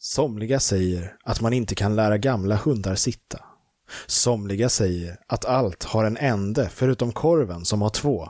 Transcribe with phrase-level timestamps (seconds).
[0.00, 3.44] Somliga säger att man inte kan lära gamla hundar sitta.
[4.06, 8.28] Somliga säger att allt har en ände förutom korven som har två.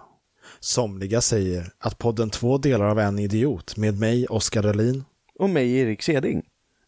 [0.61, 5.05] Somliga säger att podden Två delar av en idiot med mig, Oskar Dahlin,
[5.39, 6.43] Och mig, Erik Seding.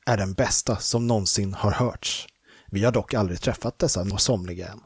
[0.07, 2.27] är den bästa som någonsin har hörts.
[2.71, 4.81] Vi har dock aldrig träffat dessa somliga än.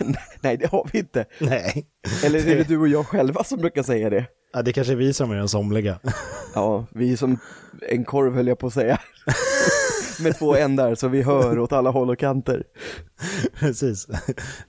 [0.40, 1.24] Nej, det har vi inte.
[1.40, 1.86] Nej.
[2.24, 4.26] Eller är det du och jag själva som brukar säga det?
[4.52, 5.98] Ja, det kanske är vi som är de somliga.
[6.54, 7.38] Ja, vi som
[7.88, 9.00] en korv höll jag på att säga.
[10.20, 12.64] Med två ändar så vi hör åt alla håll och kanter.
[13.54, 14.06] Precis.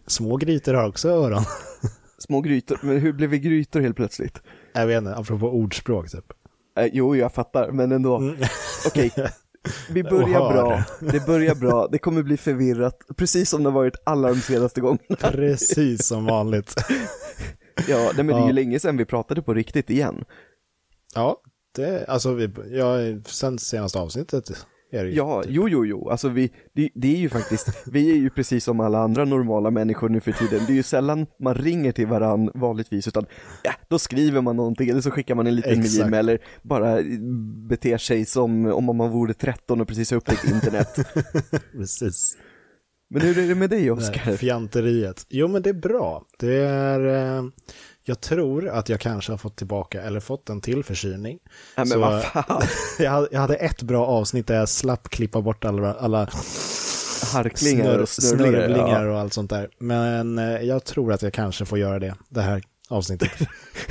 [0.07, 1.43] Små grytor har också öron.
[2.17, 4.41] Små grytor, men hur blev vi grytor helt plötsligt?
[4.73, 6.25] Jag vet inte, apropå ordspråk typ.
[6.79, 8.17] Eh, jo, jag fattar, men ändå.
[8.17, 8.35] Mm.
[8.87, 9.11] Okej,
[9.89, 10.83] vi Och börjar bra.
[10.99, 14.81] Det börjar bra, det kommer bli förvirrat, precis som det har varit alla de senaste
[14.81, 15.15] gångerna.
[15.31, 16.75] Precis som vanligt.
[17.87, 18.51] Ja, nej, men det är ju Ja.
[18.51, 20.25] länge sedan vi pratade på riktigt igen.
[21.15, 21.41] Ja,
[21.75, 24.49] det, alltså vi, ja, sen senaste avsnittet
[24.91, 25.15] är det ju.
[25.15, 25.51] Ja, typ.
[25.53, 28.79] jo, jo, jo, alltså vi, det, det är ju faktiskt, vi är ju precis som
[28.79, 30.61] alla andra normala människor nu för tiden.
[30.67, 33.25] Det är ju sällan man ringer till varann vanligtvis, utan
[33.63, 36.05] ja, då skriver man någonting eller så skickar man en liten Exakt.
[36.05, 36.97] meme eller bara
[37.69, 40.95] beter sig som om man vore 13 och precis har upptäckt internet.
[41.71, 42.37] Precis.
[43.09, 44.37] Men hur är det med dig, Oskar?
[44.37, 45.25] Fjanteriet.
[45.29, 46.23] Jo, men det är bra.
[46.39, 47.43] Det är, eh,
[48.03, 51.39] jag tror att jag kanske har fått tillbaka, eller fått en till förkylning.
[51.75, 52.61] Ja, men vad fan,
[53.31, 56.29] Jag hade, ett bra avsnitt där jag slapp klippa bort alla, alla
[57.33, 59.11] harklingar och snurrlingar Ja.
[59.11, 59.69] och allt sånt där.
[59.79, 63.31] Men eh, jag tror att jag kanske får göra det, det här avsnittet.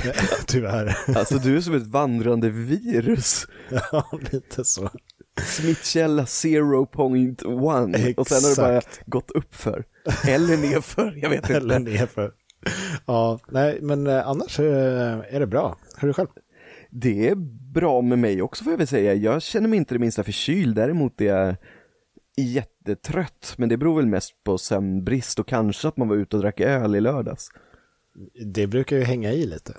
[0.45, 0.97] Tyvärr.
[1.15, 3.47] Alltså du är som ett vandrande virus.
[3.91, 4.89] Ja, lite så.
[5.45, 9.83] Smittkälla 0.1 och sen har det bara gått upp för
[10.27, 11.91] Eller nerför, jag vet Eller inte.
[11.91, 12.31] nerför.
[13.05, 15.77] Ja, nej, men eh, annars eh, är det bra.
[15.97, 16.27] Hur är det själv?
[16.91, 17.35] Det är
[17.73, 19.13] bra med mig också får jag väl säga.
[19.13, 21.55] Jag känner mig inte det minsta förkyld, däremot är jag
[22.37, 23.53] jättetrött.
[23.57, 26.59] Men det beror väl mest på sömnbrist och kanske att man var ute och drack
[26.59, 27.49] öl i lördags.
[28.45, 29.73] Det brukar ju hänga i lite.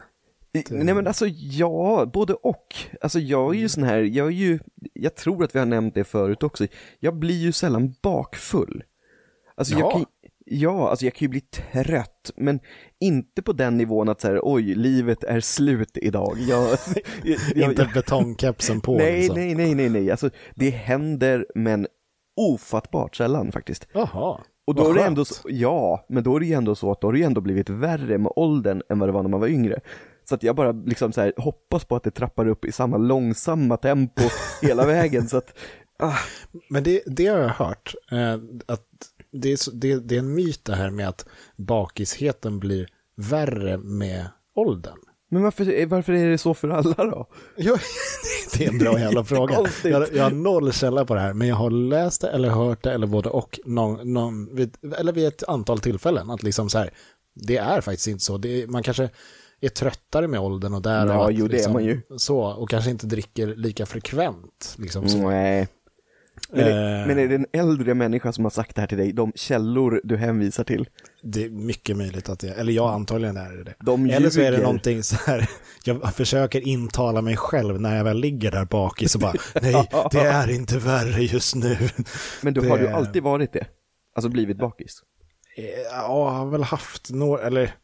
[0.70, 2.74] Nej men alltså ja, både och.
[3.00, 4.58] Alltså jag är ju sån här, jag är ju,
[4.92, 6.66] jag tror att vi har nämnt det förut också,
[7.00, 8.82] jag blir ju sällan bakfull.
[9.54, 9.90] Alltså jag Ja.
[9.90, 10.04] kan,
[10.44, 12.60] ja, alltså jag kan ju bli trött, men
[13.00, 16.36] inte på den nivån att så här, oj, livet är slut idag.
[16.48, 16.68] Jag,
[17.24, 18.96] jag, jag, Inte betongkepsen på.
[18.96, 19.36] nej, liksom.
[19.36, 21.86] nej, nej, nej, nej, alltså det händer, men
[22.36, 23.86] ofattbart sällan faktiskt.
[23.92, 24.40] Jaha.
[24.66, 27.00] Och då är det ändå, så, ja, men då är det ju ändå så att
[27.00, 29.40] då har det ju ändå blivit värre med åldern än vad det var när man
[29.40, 29.80] var yngre.
[30.30, 32.96] Så att jag bara liksom så här, hoppas på att det trappar upp i samma
[32.96, 34.22] långsamma tempo
[34.62, 35.58] hela vägen så att,
[35.98, 36.18] ah,
[36.68, 37.94] Men det, det har jag hört.
[38.12, 38.34] Eh,
[38.66, 38.86] att
[39.32, 41.26] det, är, det, det är en myt det här med att
[41.56, 44.98] bakisheten blir värre med åldern.
[45.30, 47.26] men varför, varför är det så för alla då?
[47.56, 47.78] Ja,
[48.58, 49.66] det är en bra jävla fråga.
[49.84, 52.82] Jag, jag har noll källa på det här, men jag har läst det eller hört
[52.82, 56.30] det eller både och, någon, någon, vid, eller vid ett antal tillfällen.
[56.30, 56.90] Att liksom så här,
[57.34, 58.34] det är faktiskt inte så.
[58.34, 59.10] Är, man kanske
[59.60, 62.00] är tröttare med åldern och där Ja, att jo, det är liksom, man ju.
[62.16, 64.74] Så, och kanske inte dricker lika frekvent.
[64.78, 65.18] Liksom så.
[65.30, 65.68] Nej.
[66.52, 67.06] Men, är- Eh.
[67.06, 70.00] men är det en äldre människa som har sagt det här till dig, de källor
[70.04, 70.88] du hänvisar till?
[71.22, 73.74] Det är mycket möjligt att det, eller jag antagligen är det.
[73.84, 74.62] De Eller så är det ljuger.
[74.62, 75.48] någonting så här,
[75.84, 79.88] jag försöker intala mig själv när jag väl ligger där bak i så bara, nej,
[80.10, 81.76] det är inte värre just nu.
[82.42, 83.66] Men du, Det- har du alltid varit det?
[84.14, 85.02] Alltså blivit bakis?
[85.56, 87.74] Eh, Ja, jag har väl haft några, eller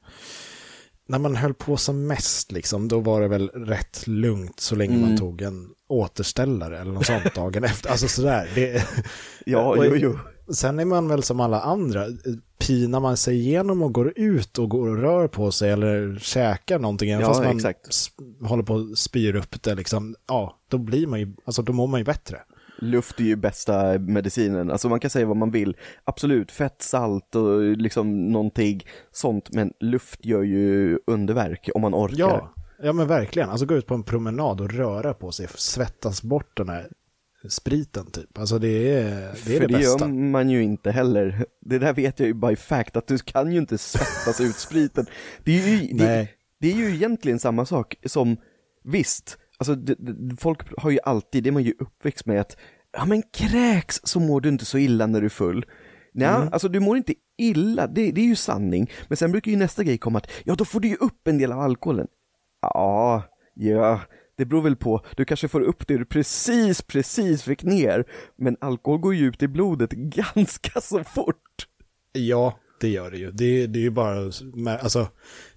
[1.06, 4.97] när man höll på som mest liksom, då var det väl rätt lugnt så länge
[4.97, 5.09] Mm.
[5.09, 7.91] man tog en återställare eller något sånt dagen efter.
[7.91, 8.49] Alltså sådär.
[8.55, 8.84] Det,
[9.47, 10.19] Ja, jo, jo.
[10.55, 12.06] Sen är man väl som alla andra,
[12.59, 16.78] pinar man sig igenom och går ut och går och rör på sig eller käkar
[16.78, 17.89] någonting, även Ja, fast man exakt.
[18.43, 21.87] håller på och spyr upp det liksom, ja, då blir man ju, alltså då mår
[21.87, 22.39] man ju bättre.
[22.79, 27.35] Luft är ju bästa medicinen, alltså man kan säga vad man vill, absolut, fett, salt
[27.35, 32.17] och liksom någonting sånt, men luft gör ju underverk om man orkar.
[32.19, 36.23] Ja, ja men verkligen, alltså gå ut på en promenad och röra på sig, svettas
[36.23, 36.89] bort den här
[37.49, 40.07] spriten typ, alltså det är det, är För det det bästa.
[40.07, 41.45] gör man ju inte heller.
[41.61, 45.07] Det där vet jag ju by fact, att du kan ju inte svettas ut spriten.
[45.45, 46.33] Det är ju, det, Nej.
[46.61, 48.37] det är ju egentligen samma sak som,
[48.84, 52.57] visst, alltså det, det, folk har ju alltid, det är man ju uppväxt med att,
[52.93, 55.65] ja men kräks så mår du inte så illa när du är full.
[56.15, 56.49] Nej, Mm.
[56.53, 58.91] alltså du mår inte illa, det, det är ju sanning.
[59.09, 61.39] Men sen brukar ju nästa grej komma att, ja då får du ju upp en
[61.39, 62.07] del av alkoholen.
[62.63, 63.23] Ja,
[63.55, 64.01] ja,
[64.37, 65.05] det beror väl på.
[65.17, 68.05] Du kanske får upp det du precis, precis fick ner.
[68.37, 71.67] Men alkohol går ju ut i blodet ganska så fort.
[72.13, 73.31] Ja, det gör det ju.
[73.31, 74.31] Det, det är ju bara,
[74.81, 75.09] alltså,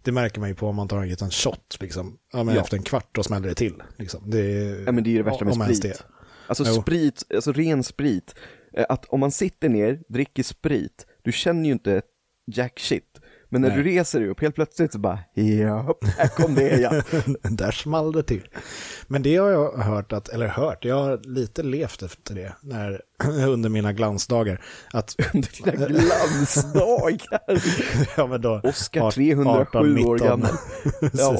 [0.04, 2.18] det märker man ju på om man tar en liten shot, liksom.
[2.33, 2.62] Ja, men Ja.
[2.62, 4.30] efter en kvart då smäller det till, liksom.
[4.30, 4.39] Det
[4.86, 5.81] Ja men det är ju det värsta med sprit.
[5.81, 6.04] det.
[6.48, 6.81] Alltså Jo.
[6.81, 8.36] sprit, alltså ren sprit.
[8.74, 12.01] Eh, Att om man sitter ner, dricker sprit, du känner ju inte
[12.51, 13.08] jack shit.
[13.51, 13.78] Men när Nej.
[13.78, 17.01] du reser dig upp, helt plötsligt så bara, ja, här kom det ja.
[17.50, 18.48] Där small det till.
[19.07, 23.01] Men det har jag hört, att, eller hört, jag har lite levt efter det när,
[23.48, 24.62] under mina glansdagar.
[24.94, 27.42] Att, Dina glansdagar.
[28.18, 29.84] ja, men då, Oscar art- 307 år
[30.16, 30.18] 19.
[30.28, 30.51] gammal.
[31.13, 31.38] Ja.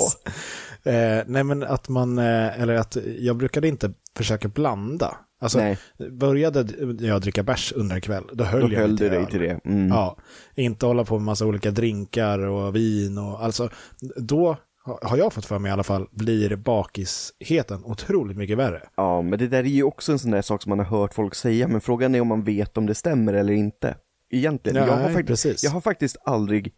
[0.92, 5.18] Eh, nej men att man, eh, eller att jag brukade inte försöka blanda.
[5.42, 5.78] Alltså, Nej.
[6.12, 6.66] började
[7.06, 9.40] jag dricka bärs under en kväll, då höll Då jag höll mig du dig till
[9.40, 9.60] det.
[9.66, 9.88] Mm.
[9.88, 10.18] Ja,
[10.56, 13.70] inte hålla på med massa olika drinkar och vin och alltså,
[14.18, 18.82] då ha- har jag fått för mig i alla fall, blir bakisheten otroligt mycket värre.
[18.96, 21.14] Ja, men det där är ju också en sån där sak som man har hört
[21.14, 23.96] folk säga, men frågan är om man vet om det stämmer eller inte.
[24.32, 24.76] Egentligen.
[24.78, 25.64] Ja, jag, har nej, faktiskt, precis.
[25.64, 26.74] jag har faktiskt aldrig,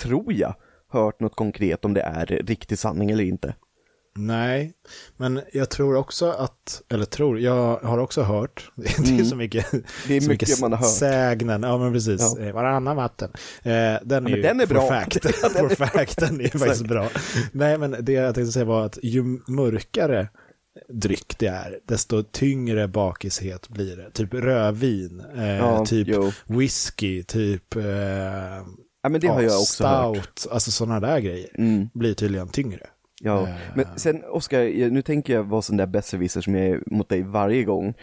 [0.00, 0.54] tror jag,
[0.92, 3.54] hört något konkret om det är riktig sanning eller inte.
[4.18, 4.72] Nej,
[5.16, 9.72] men jag tror också att, eller tror, jag har också hört, det är så mycket,
[9.72, 9.84] Mm.
[10.08, 10.88] Det är så mycket man har hört.
[10.96, 12.44] sägnen, ja men precis, Ja.
[12.44, 13.30] Eh, varannan vatten.
[13.62, 13.70] Eh,
[14.02, 14.88] den är men ju den är bra.
[14.88, 17.08] fact, Ja, for fact, den är faktiskt bra.
[17.52, 20.28] Nej men det jag tänkte säga var att ju mörkare
[20.88, 24.10] dryck det är, desto tyngre bakishet blir det.
[24.10, 26.32] Typ rödvin, eh, Ja, typ jo.
[26.46, 27.82] whisky, typ eh,
[29.02, 30.16] Ja, men det har ja, jag också hört.
[30.16, 31.88] stout, alltså sådana där grejer Mm.
[31.94, 32.86] blir tydligen tyngre.
[33.20, 37.08] Ja, men sen Oskar, nu tänker jag vara sån där besserwisser som jag är mot
[37.08, 37.94] dig varje gång.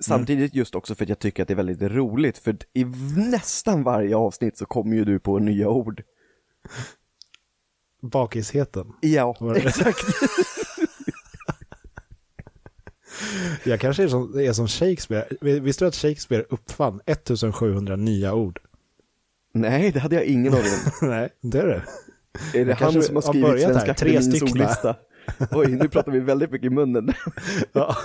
[0.00, 2.84] Samtidigt just också för att jag tycker att det är väldigt roligt, för i
[3.16, 6.02] nästan varje avsnitt så kommer ju du på nya ord.
[8.02, 8.92] Bakisheten.
[9.00, 10.04] Ja, exakt.
[13.64, 15.60] Jag kanske är som, är som Shakespeare.
[15.60, 18.60] Visste du att Shakespeare uppfann 1700 nya ord?
[19.54, 20.90] Nej, det hade jag ingen aning om.
[21.08, 21.82] Nej, det är det.
[22.54, 24.96] Är det han som har skrivit Svenska tre ordlista?
[25.50, 27.12] Oj, nu pratar vi väldigt mycket i munnen.
[27.72, 27.96] Ja.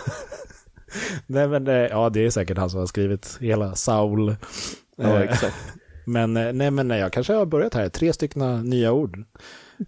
[1.28, 4.36] Nej men eh, ja, det är säkert han som har skrivit hela Saul.
[4.96, 5.56] Ja, Eh, exakt.
[6.06, 9.24] Men eh, nej men nej, jag kanske har börjat här, tre stycken nya ord.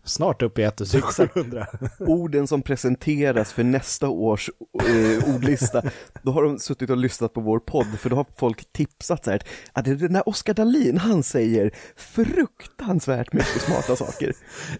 [0.03, 1.67] Snart upp i 1700.
[1.99, 4.49] Orden som presenteras för nästa års
[4.83, 5.81] eh, ordlista,
[6.23, 9.31] då har de suttit och lyssnat på vår podd, för då har folk tipsat så
[9.31, 9.43] här,
[9.73, 14.33] att det är den där Oskar Dahlin, han säger fruktansvärt mycket smarta saker.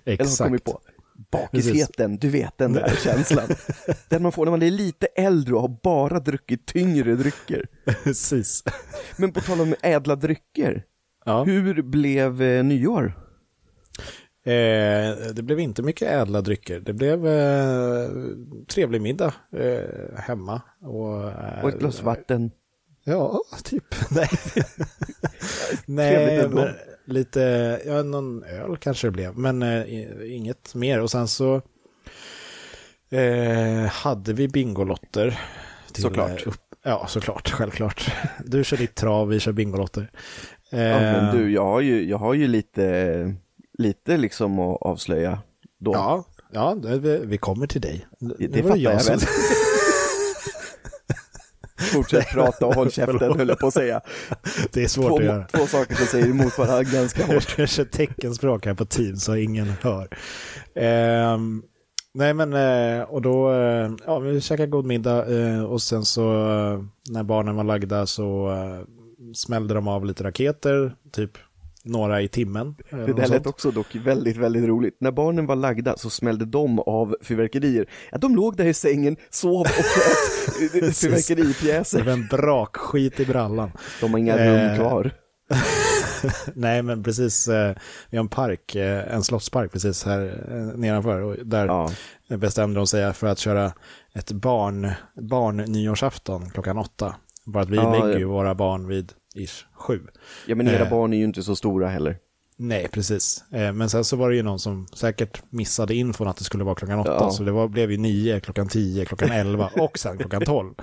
[0.06, 0.48] Eller har Exakt.
[0.48, 0.80] kommit på.
[1.31, 3.48] Bakisheten, du vet den där känslan.
[4.10, 7.66] Den man får när man är lite äldre och har bara druckit tyngre drycker.
[8.04, 8.63] Precis.
[9.18, 10.84] Men på tal om ädla drycker,
[11.25, 11.44] Ja.
[11.44, 13.21] hur blev eh, nyår?
[14.44, 16.80] Eh, det blev inte mycket ädla drycker.
[16.80, 18.10] Det blev eh,
[18.68, 20.62] trevlig middag eh, hemma.
[20.82, 22.52] Och, eh, Och ett glas vatten?
[23.04, 23.96] Ja, typ.
[24.12, 24.30] Nej,
[25.86, 26.68] Nej men
[27.06, 27.42] lite,
[27.86, 31.02] ja, någon öl kanske det blev, men eh, inget mer.
[31.02, 31.62] Och sen så
[33.12, 35.40] eh, hade vi Bingolotter.
[35.94, 36.48] till, Såklart.
[36.48, 38.12] Upp, ja, såklart, självklart.
[38.46, 40.10] Du kör ditt trav, vi kör Bingolotter.
[40.70, 43.36] Ja, men du, jag har ju, jag har ju lite,
[43.78, 45.40] lite liksom att avslöja
[45.80, 45.94] då.
[45.94, 48.08] Ja, ja det, vi, kommer till dig.
[48.20, 49.26] det, var fattar jag, som- väl.
[51.94, 54.02] Fortsätt prata och håll käften höll jag på att säga.
[54.74, 55.46] Det är svårt Två, att göra.
[55.46, 57.54] två saker som säger emot varandra ganska hårt.
[57.58, 60.08] Jag kör teckenspråk här på Teams så ingen hör.
[60.76, 61.64] Ehm,
[62.14, 66.22] nej men, eh, och då, eh, ja vi käkade god middag eh, och sen så
[67.10, 68.51] när barnen var lagda så
[69.36, 71.32] smällde de av lite raketer, typ
[71.84, 72.76] några i timmen.
[72.90, 74.98] eh, Det där lät också dock väldigt, väldigt roligt.
[75.00, 77.86] När barnen var lagda så smällde de av fyrverkerier.
[78.12, 81.02] Ja, de låg där i sängen, sov och sköt Precis.
[81.02, 82.04] Det fyrverkeripjäser.
[82.04, 83.72] var en brakskit i brallan.
[84.02, 85.12] De har inga Eh, rum kvar.
[86.54, 87.76] Nej men precis, eh,
[88.10, 91.90] vi har en park, eh, en slottspark precis här eh, nedanför och där Ja,
[92.38, 93.72] bestämde de sig för att köra
[94.14, 97.16] ett barn, barn nyårsafton klockan åtta.
[97.46, 100.00] Bara att vi Ja, lägger ju våra barn vid ish sju.
[100.48, 100.90] ja men era Eh.
[100.90, 102.18] barn är ju inte så stora heller.
[102.58, 103.44] Nej, precis.
[103.52, 106.64] Eh, Men sen så var det ju någon som säkert missade infon att det skulle
[106.64, 107.18] vara klockan åtta.
[107.20, 107.32] Ja.
[107.32, 110.74] Så det var, blev ju nio, klockan tio, klockan elva och sen klockan tolv.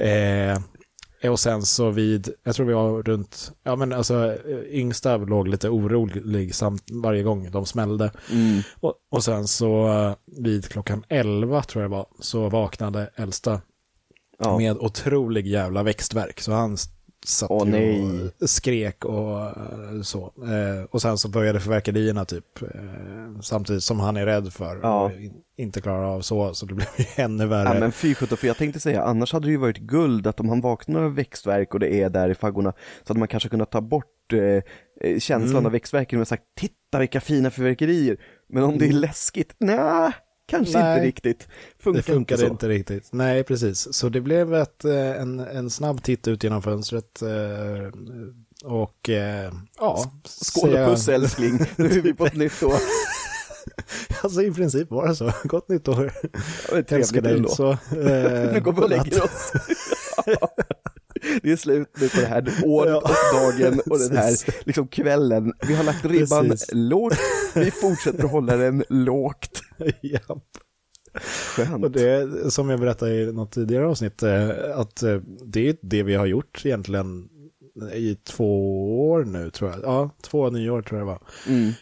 [0.00, 5.16] Eh, och sen så vid, jag tror vi var runt, ja men alltså eh, yngsta
[5.16, 8.10] låg lite orolig samt varje gång de smällde.
[8.30, 8.60] Mm.
[8.80, 13.60] Och, och sen så eh, vid klockan 11 tror jag det var, så vaknade äldsta
[14.38, 14.58] Ja.
[14.58, 16.40] med otrolig jävla växtverk.
[16.40, 16.76] Så han
[17.26, 18.02] satt Åh, nej.
[18.40, 20.24] och skrek och eh, så.
[20.24, 25.04] Eh, och sen så började förverkerierna typ eh, samtidigt som han är rädd för Ja.
[25.04, 26.54] och in, inte klarar av så.
[26.54, 27.68] Så det blev ju ännu värre.
[27.74, 30.40] Ja men fy sjutton, för jag tänkte säga, annars hade det ju varit guld att
[30.40, 33.48] om han vaknar av växtverk och det är där i faggorna, så hade man kanske
[33.48, 35.66] kunnat ta bort eh, känslan Mm.
[35.66, 38.16] av växtverken och sagt titta vilka fina fyrverkerier.
[38.48, 40.12] Men om det är läskigt, nej,
[40.46, 40.94] kanske Nej.
[40.96, 41.48] inte riktigt.
[41.78, 43.08] Funkar Det funkade inte inte, riktigt.
[43.12, 43.94] Nej, precis.
[43.94, 47.22] Så det blev ett, eh, en, en snabb titt ut genom fönstret.
[47.22, 47.90] eh,
[48.64, 50.12] Och eh, ja.
[50.24, 52.74] Skål och puss älskling, nu är vi på ett nytt år.
[54.22, 55.32] Alltså i princip var det så.
[55.44, 56.12] Gott nytt år.
[56.72, 57.32] Ja, Älskar dig.
[57.36, 57.48] ändå.
[57.48, 59.52] Så, eh, Nu går vi och lägger oss.
[61.42, 64.34] Det är slut nu på det här året och dagen och den här
[64.66, 65.52] liksom kvällen.
[65.68, 66.68] Vi har lagt ribban Precis.
[66.72, 67.14] lågt,
[67.54, 69.60] vi fortsätter att hålla den lågt.
[70.02, 70.28] Japp.
[71.14, 71.92] Och Skönt.
[71.92, 76.02] det är, som jag berättade i något tidigare avsnitt, eh, att eh, det är det
[76.02, 77.28] vi har gjort egentligen
[77.94, 79.80] i två år nu tror jag.
[79.82, 81.22] Ja, två nyår tror jag det var.
[81.48, 81.72] Mm.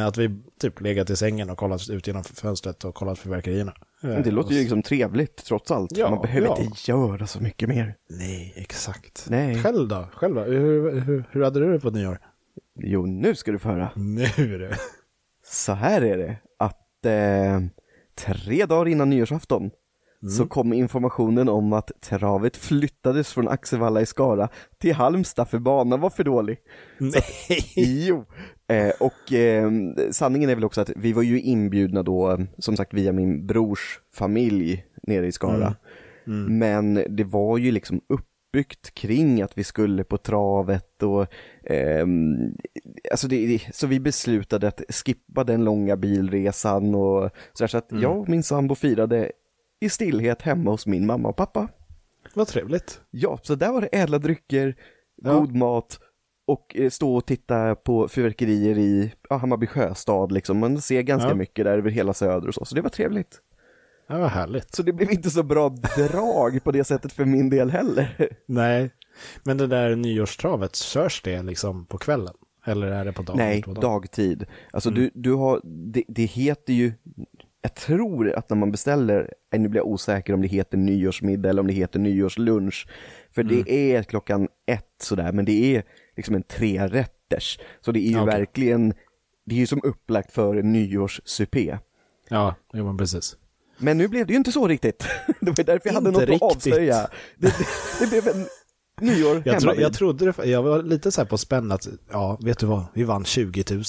[0.00, 3.72] Eh, Att vi typ legat i sängen och kollat ut genom fönstret och kollat fyrverkerierna.
[4.02, 5.96] Eh, Men Det låter ju liksom trevligt trots allt.
[5.96, 6.58] Ja, Man behöver ja.
[6.60, 7.94] inte göra så mycket mer.
[8.10, 9.26] Nej, exakt.
[9.30, 9.62] Nej.
[9.62, 10.08] Själv då?
[10.12, 10.42] Själv då?
[10.42, 12.18] Hur, hur, hur hade du det på nyår?
[12.80, 13.90] Jo, nu ska du få höra.
[13.96, 14.24] Nu
[14.54, 14.76] är det.
[15.44, 17.60] Så här är det, att eh,
[18.14, 19.70] tre dagar innan nyårsafton
[20.38, 26.00] så kom informationen om att travet flyttades från Axevalla i Skara till Halmstad för banan
[26.00, 26.58] var för dålig.
[26.98, 27.22] Nej.
[27.76, 28.24] Jo,
[28.68, 29.70] eh, och eh,
[30.10, 33.46] sanningen är väl också att vi var ju inbjudna då, eh, som sagt via min
[33.46, 35.74] brors familj nere i Skara.
[36.48, 41.26] Men det var ju liksom uppbyggt kring att vi skulle på travet och
[41.64, 42.36] ehm,
[43.10, 47.88] alltså det, så vi beslutade att skippa den långa bilresan och så, där, så att
[47.90, 49.32] jag och min sambo firade
[49.80, 51.68] i stillhet hemma hos min mamma och pappa.
[52.34, 53.00] Vad trevligt.
[53.10, 54.76] Ja, så där var det ädla drycker,
[55.22, 55.32] Ja.
[55.38, 56.00] god mat
[56.48, 60.58] och eh, stå och titta på fyrverkerier i ja, Hammarby sjöstad liksom.
[60.58, 61.34] Man ser ganska Ja.
[61.34, 63.40] mycket där över hela söder och så, så det var trevligt.
[64.08, 64.74] Ja, vad härligt.
[64.74, 68.28] Så det blev inte så bra drag på det sättet för min del heller.
[68.46, 68.90] Nej,
[69.44, 72.34] men det där nyårstravet, körs det liksom på kvällen?
[72.66, 73.36] Eller är det på dagen?
[73.36, 73.82] Nej, på dagen?
[73.82, 74.46] dagtid.
[74.70, 76.92] Alltså du, du har, det, det heter ju,
[77.62, 81.60] jag tror att när man beställer, nu blir jag osäker om det heter nyårsmiddag eller
[81.60, 82.86] om det heter nyårslunch.
[83.34, 85.82] För det är klockan ett sådär, men det är
[86.18, 87.58] liksom en trerätters.
[87.80, 88.38] Så det är ju Okej.
[88.38, 88.94] verkligen,
[89.46, 91.78] det är ju som upplagt för en nyårssupé.
[92.28, 93.36] Ja, jo, men precis.
[93.78, 95.06] Men nu blev det ju inte så riktigt.
[95.40, 96.42] Det var därför jag hade Inte något riktigt.
[96.42, 97.08] att avslöja.
[97.36, 97.54] Det,
[98.00, 98.46] det, blev en
[99.00, 102.38] nyår Jag, tro, jag trodde det, jag var lite så här på spänn att, ja,
[102.42, 103.82] vet du vad, vi vann 20 000.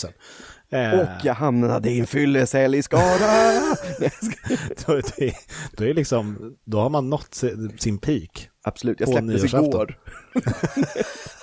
[0.72, 3.02] Eh, Och jag hamnade i en fyllecell i Skara.
[3.20, 3.62] Nej,
[4.00, 5.34] jag ska- då, det,
[5.78, 7.44] då, är liksom, då har man nått
[7.80, 8.50] sin peak.
[8.64, 9.98] Absolut, jag släpptes igår.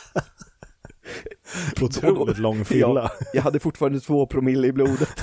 [1.82, 2.86] Otroligt lång fylla.
[3.20, 5.08] Ja, jag hade fortfarande två promille i blodet.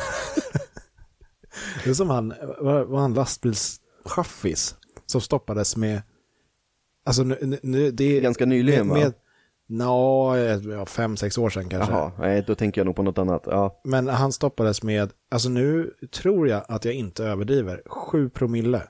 [1.83, 4.75] Det är som han, var, han lastbilschaffis
[5.05, 6.01] som stoppades med,
[7.05, 8.93] alltså nu, nu- det är Ganska nyligen, va?
[8.95, 9.13] med, med
[9.67, 10.35] Nå,
[10.71, 11.91] ja, fem, sex år sedan kanske.
[11.93, 13.43] Jaha, nej, då tänker jag nog på något annat.
[13.45, 18.81] Ja, Men han stoppades med, alltså nu tror jag att jag inte överdriver, sju promille.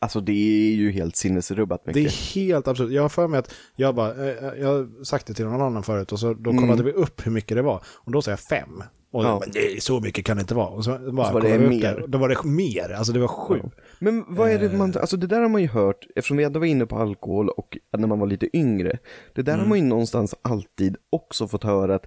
[0.00, 2.12] Alltså det är ju helt sinnesrubbat Det mycket.
[2.12, 2.90] är helt absurt.
[2.90, 5.82] Jag har för mig att jag bara, eh, jag har sagt det till någon annan
[5.82, 6.62] förut och så då Mm.
[6.62, 7.82] kollade vi upp hur mycket det var.
[7.86, 8.82] Och då sa jag fem.
[9.12, 9.28] Och Ja.
[9.28, 9.38] ja.
[9.40, 10.68] men det så mycket kan det inte vara.
[10.68, 11.80] Och så, bara, Så var det mer.
[12.00, 13.60] Det, då var det mer, alltså det var sju.
[13.98, 14.72] Men vad är det Eh.
[14.72, 17.48] man, alltså det där har man ju hört, eftersom vi ändå var inne på alkohol
[17.48, 18.98] och när man var lite yngre.
[19.34, 19.68] Det där har Mm.
[19.68, 22.06] man ju någonstans alltid också fått höra att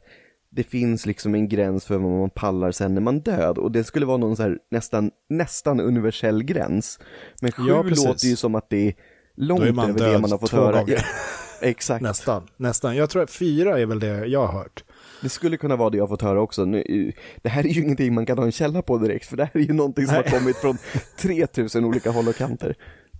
[0.51, 3.83] det finns liksom en gräns för vad man pallar sen när man död och det
[3.83, 6.99] skulle vara någon så här nästan, nästan universell gräns.
[7.41, 8.93] Men sju Ja, låter ju som att det är
[9.35, 10.79] långt är man över det man har fått höra.
[10.79, 11.05] gånger.
[11.61, 12.01] Exakt.
[12.01, 12.95] Nästan, nästan.
[12.95, 14.83] Jag tror att fyra är väl det jag har hört.
[15.21, 16.65] Det skulle kunna vara det jag har fått höra också.
[16.65, 19.43] Nu, det här är ju ingenting man kan ha en källa på direkt, för det
[19.43, 20.23] här är ju någonting som Nej.
[20.29, 20.77] har kommit från
[21.17, 22.75] 3000 olika håll och kanter.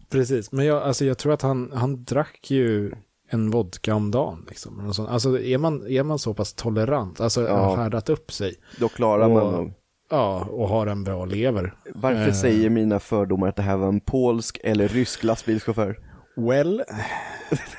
[0.10, 2.92] Precis, men jag, alltså jag tror att han, han drack ju
[3.34, 4.46] en vodka om dagen.
[4.50, 4.94] Liksom.
[5.10, 7.56] Alltså är man, är man så pass tolerant, alltså Ja.
[7.56, 8.56] har härdat upp sig.
[8.80, 9.74] Då klarar man Och- nog.
[10.10, 11.74] Ja, och har en bra lever.
[11.96, 12.34] Varför Eh.
[12.34, 15.98] säger mina fördomar att det här var en polsk eller rysk lastbilschaufför?
[16.36, 16.84] Well,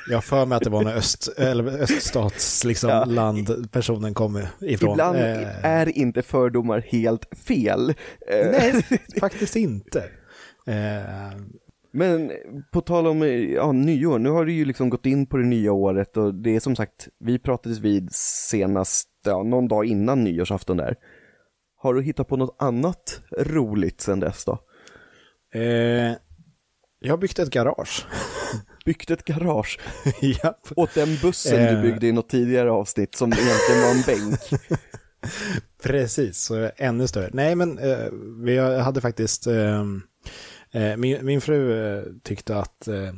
[0.09, 3.05] jag har för mig att det var en öst, eller öststats liksom, Ja.
[3.05, 4.91] land personen kom ifrån.
[4.93, 7.91] Ibland Eh, är inte fördomar helt fel.
[8.29, 8.85] Eh, Nej,
[9.21, 9.99] faktiskt inte.
[10.67, 11.39] Eh,
[11.93, 12.33] Men
[12.73, 13.23] på tal om
[13.55, 16.57] ja, nyår, nu har du ju liksom gått in på det nya året och det
[16.57, 20.95] är som sagt, vi pratades vid senast, ja, någon dag innan nyårsafton där.
[21.77, 24.59] Har du hittat på något annat roligt sen dess då?
[25.55, 26.13] eh,
[27.05, 28.07] jag har byggt ett garage.
[28.85, 29.81] Byggt ett garage
[30.23, 30.69] Japp.
[30.77, 31.83] åt den bussen du Eh.
[31.83, 34.41] byggde i något tidigare avsnitt som egentligen var en bänk.
[35.83, 37.31] Precis, så ännu större.
[37.33, 38.09] Nej, men eh,
[38.45, 39.85] vi hade faktiskt, eh, eh,
[40.99, 43.13] min, min fru eh, tyckte att eh,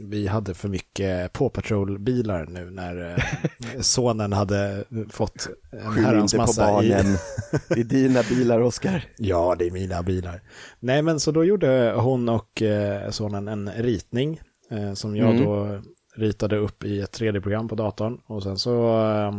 [0.00, 3.24] vi hade för mycket Paw Patrol-bilar nu när eh,
[3.80, 6.90] sonen hade fått en herrans inte på massa i...
[6.90, 7.16] barnen.
[7.68, 9.04] Det är dina bilar, Oskar.
[9.18, 10.42] Ja, det är mina bilar.
[10.80, 15.44] Nej, men så då gjorde hon och eh, sonen en ritning eh, som jag Mm.
[15.44, 15.80] då
[16.16, 18.20] ritade upp i ett 3D-program på datorn.
[18.26, 19.32] Och sen så eh,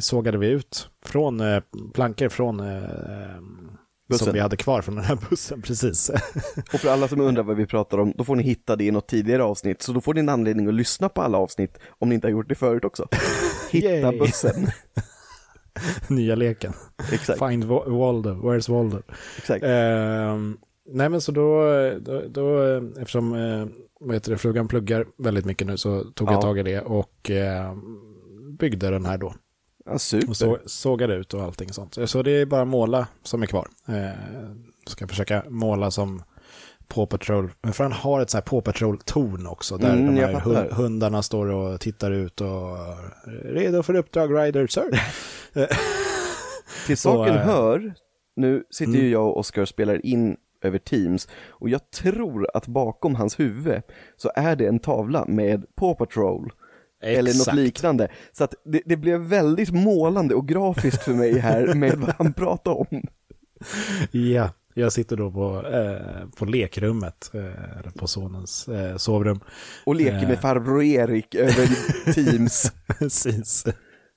[0.00, 1.62] sågade vi ut från eh,
[1.94, 3.38] plankor från eh,
[4.08, 4.24] Bussen.
[4.24, 6.10] som vi hade kvar från den här bussen, precis.
[6.72, 8.90] Och för alla som undrar vad vi pratar om, då får ni hitta det i
[8.90, 12.08] något tidigare avsnitt, så då får ni en anledning att lyssna på alla avsnitt, om
[12.08, 13.08] ni inte har gjort det förut också.
[13.70, 14.66] Hitta bussen.
[16.08, 16.72] Nya leken.
[17.12, 19.02] Exakt, Find Wa- Waldo, where's Waldo?
[19.38, 19.64] exakt.
[19.64, 20.56] Ehm,
[20.90, 21.62] nej men så då,
[22.00, 22.62] då, då
[23.00, 23.66] eftersom eh,
[24.00, 26.32] vad heter det, frugan pluggar väldigt mycket nu så tog Ja.
[26.32, 27.74] jag tag i det och eh,
[28.58, 29.34] byggde den här då.
[29.90, 30.28] Ja, super.
[30.28, 31.98] Och så, sågade ut och allting sånt.
[32.04, 33.68] Så det är bara måla som är kvar.
[33.88, 34.10] Eh,
[34.86, 36.22] ska försöka måla som
[36.88, 37.50] Paw Patrol.
[37.62, 39.76] Men för han har ett sånt här Paw Patrol-torn också.
[39.76, 42.76] Där Mm, de här hundarna står och tittar ut och
[43.44, 45.02] redo för uppdrag Rider, sir.
[46.86, 47.94] Till saken eh, hör,
[48.36, 49.04] nu sitter mm.
[49.04, 53.40] ju jag och Oskar och spelar in över Teams och jag tror att bakom hans
[53.40, 53.82] huvud
[54.16, 56.52] så är det en tavla med Paw Patrol
[57.02, 57.56] eller något Exakt.
[57.56, 58.08] liknande.
[58.32, 62.32] Så att det, det blev väldigt målande och grafiskt för mig här med vad han
[62.32, 63.02] pratade om.
[64.10, 69.40] Ja, jag sitter då på, eh, på lekrummet, eh, på sonens eh, sovrum.
[69.84, 70.40] Och leker med Eh.
[70.40, 71.68] farbror Erik över
[72.12, 72.72] Teams.
[72.98, 73.64] Precis.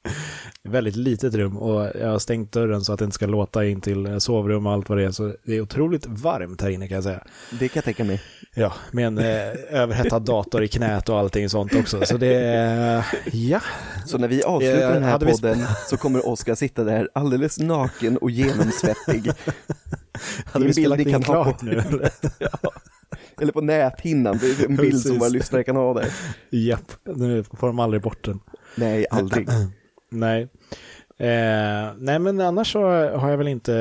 [0.63, 3.81] Väldigt litet rum och jag har stängt dörren så att det inte ska låta in
[3.81, 5.11] till eh, sovrum och allt vad det är.
[5.11, 7.23] Så det är otroligt varmt här inne kan jag säga.
[7.59, 8.21] Det kan jag tänka mig.
[8.55, 12.05] Ja, med en eh, överhettad dator i knät och allting sånt också.
[12.05, 13.61] Så det är, ja,
[14.05, 17.09] Så när vi avslutar Eh, den här hade vi podden så kommer Oskar sitta där
[17.13, 19.31] alldeles naken och genomsvettig.
[20.45, 21.71] hade vi spelat in klart nu?
[21.71, 22.09] eller?
[23.41, 25.21] Eller på näthinnan, det är en bild som Precis.
[25.21, 26.07] våra lyssnare kan ha där.
[26.49, 28.39] Japp, nu får de aldrig bort den.
[28.75, 29.47] Nej, aldrig.
[30.11, 30.41] Nej.
[31.17, 32.81] Eh, nej, men annars så
[33.17, 33.71] har jag väl inte,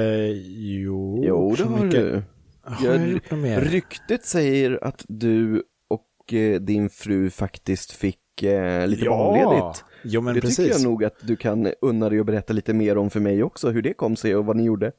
[0.47, 2.23] jo, Jo, det så har mycket- du.
[2.63, 3.61] Har jag gjort mer?
[3.61, 9.85] Ryktet säger att du och eh, din fru faktiskt fick eh, lite barnledigt.
[10.05, 10.57] Jo, men det precis.
[10.57, 13.43] tycker jag nog att du kan unna dig att berätta lite mer om för mig
[13.43, 14.93] också, hur det kom sig och vad ni gjorde.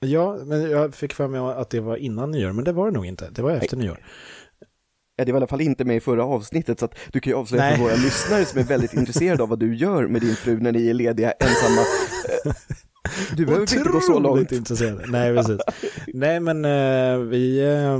[0.00, 2.92] Ja, men jag fick för mig att det var innan nyår, men det var det
[2.92, 3.28] nog inte.
[3.30, 4.00] Det var efter nyår.
[5.16, 7.30] Ja, det var i alla fall inte med i förra avsnittet, så att du kan
[7.32, 7.76] ju avslöja Nej.
[7.76, 10.72] för våra lyssnare som är väldigt intresserade av vad du gör med din fru när
[10.72, 11.82] ni är lediga ensamma.
[13.36, 14.26] Du behöver inte gå så långt.
[14.26, 15.02] Otroligt intresserad.
[15.08, 15.60] Nej, precis.
[16.14, 17.98] Nej, men eh, vi, eh,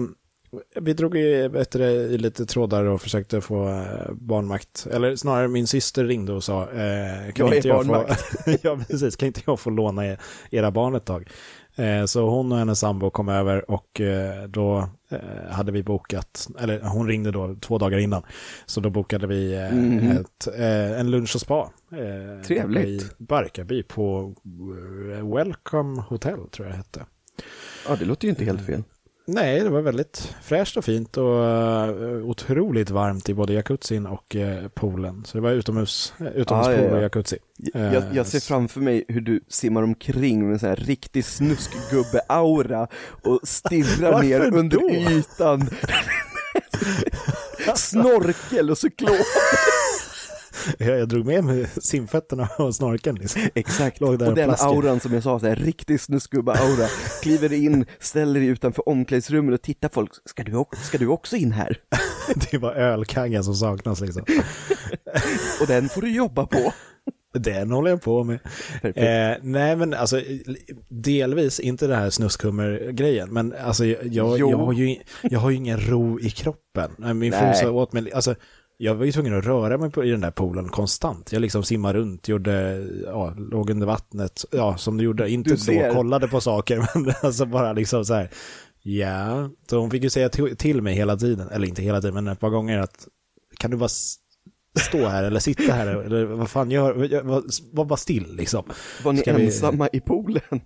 [0.81, 4.87] vi drog du, det, i lite trådar och försökte få eh, barnmakt.
[4.93, 8.25] Eller snarare min syster ringde och sa, kan Jag är inte jag få, barnmakt.
[8.63, 10.21] ja, precis, kan inte jag få låna er-
[10.51, 11.29] era barn ett tag?
[11.77, 16.49] Eh, så hon och hennes sambo kom över och eh, då eh, hade vi bokat,
[16.61, 18.23] eller hon ringde då två dagar innan,
[18.67, 20.11] så då bokade vi Mhm.
[20.11, 20.47] ett,
[20.99, 21.71] en lunch och spa.
[22.47, 23.03] Trevligt.
[23.03, 24.35] I Barkarby på
[25.37, 27.07] Welcome Hotel tror jag hette.
[27.89, 28.83] Ja, det låter ju inte helt fel.
[29.35, 31.89] Nej, det var väldigt fräscht och fint och eh,
[32.25, 35.25] otroligt varmt i både jacuzzin och uh, poolen.
[35.27, 36.97] Så det var utomhus, uh, utomhuspool Ah, ja, ja.
[36.97, 37.39] och jacuzzi.
[37.73, 42.89] Jag, jag ser framför mig hur du simmar omkring med en sån här riktig snuskgubbe-aura
[43.23, 45.69] och stirrar ner under ytan.
[47.77, 49.17] Snorkel och cyklop.
[50.79, 53.17] Jag, jag drog med mig simfötterna och snorkeln.
[53.17, 53.43] Liksom.
[53.55, 54.75] Exakt, och och den plaskade.
[54.75, 56.87] auran som jag sa, så här, riktig snuskgubbe-aura.
[57.23, 61.53] Kliver in, ställer dig utanför omklädningsrummet och tittar folk, ska du, ska du också in
[61.53, 61.77] här?
[62.51, 64.23] Det var ölkaggen som saknas liksom.
[65.61, 66.73] Och den får du jobba på.
[67.35, 68.39] Den håller jag på med.
[68.83, 70.21] Eh, nej men alltså
[70.89, 75.57] delvis inte det här snuskhummer-grejen men alltså jag, jag, jag, har ju, jag har ju
[75.57, 77.19] ingen ro i kroppen.
[77.19, 78.35] Min fru sa åt mig, alltså
[78.83, 81.33] jag var ju tvungen att röra mig på, i den där poolen konstant.
[81.33, 85.89] Jag liksom simmade runt, gjorde, ja, låg under vattnet, ja som du gjorde, inte Du
[85.89, 88.31] då kollade på saker men alltså bara liksom så här,
[88.83, 92.29] ja, så hon fick ju säga till, mig hela tiden, eller inte hela tiden men
[92.29, 93.09] ett par gånger att
[93.59, 93.89] kan du bara
[94.81, 97.43] stå här eller sitta här eller vad fan gör, var,
[97.73, 98.65] var bara still liksom.
[99.05, 100.61] Var ni Ska vi- ensamma i poolen?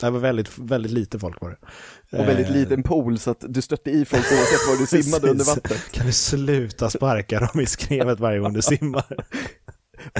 [0.00, 1.56] Det var väldigt, väldigt lite folk var det.
[2.12, 5.30] Och väldigt Eh, liten pool så att du stötte i folk oavsett var du simmade
[5.30, 5.92] under vattnet.
[5.92, 9.04] Kan du sluta sparka dem i skrevet varje gång du simmar?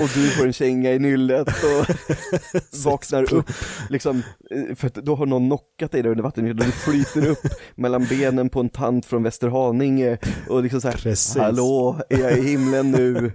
[0.00, 1.96] Och du får en känga i nyllet och
[2.84, 3.50] vaknar upp,
[3.88, 7.46] liksom, eh, för då har någon knockat dig där under vattnet och du flyter upp
[7.74, 11.36] mellan benen på en tant från Västerhaninge och liksom såhär, Precis.
[11.36, 13.32] hallå, är jag i himlen nu?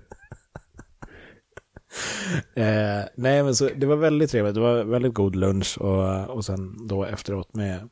[2.55, 6.45] Eh, nej men så det var väldigt trevligt, det var väldigt god lunch och, och
[6.45, 7.89] sen då efteråt med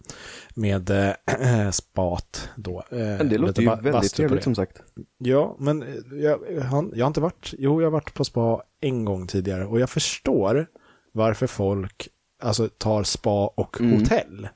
[0.54, 2.84] med äh, spat då.
[2.92, 4.82] Äh, Men det låter ju väldigt trevligt som sagt.
[5.18, 8.64] Ja, men eh, jag, jag, jag har inte varit, jo jag har varit på spa
[8.82, 10.68] en gång tidigare och jag förstår
[11.12, 12.08] varför folk
[12.44, 14.00] alltså, tar spa och mm.
[14.00, 14.48] hotell.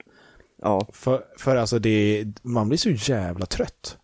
[0.62, 0.88] Ja.
[0.94, 3.98] För, för alltså det, man blir så jävla trött.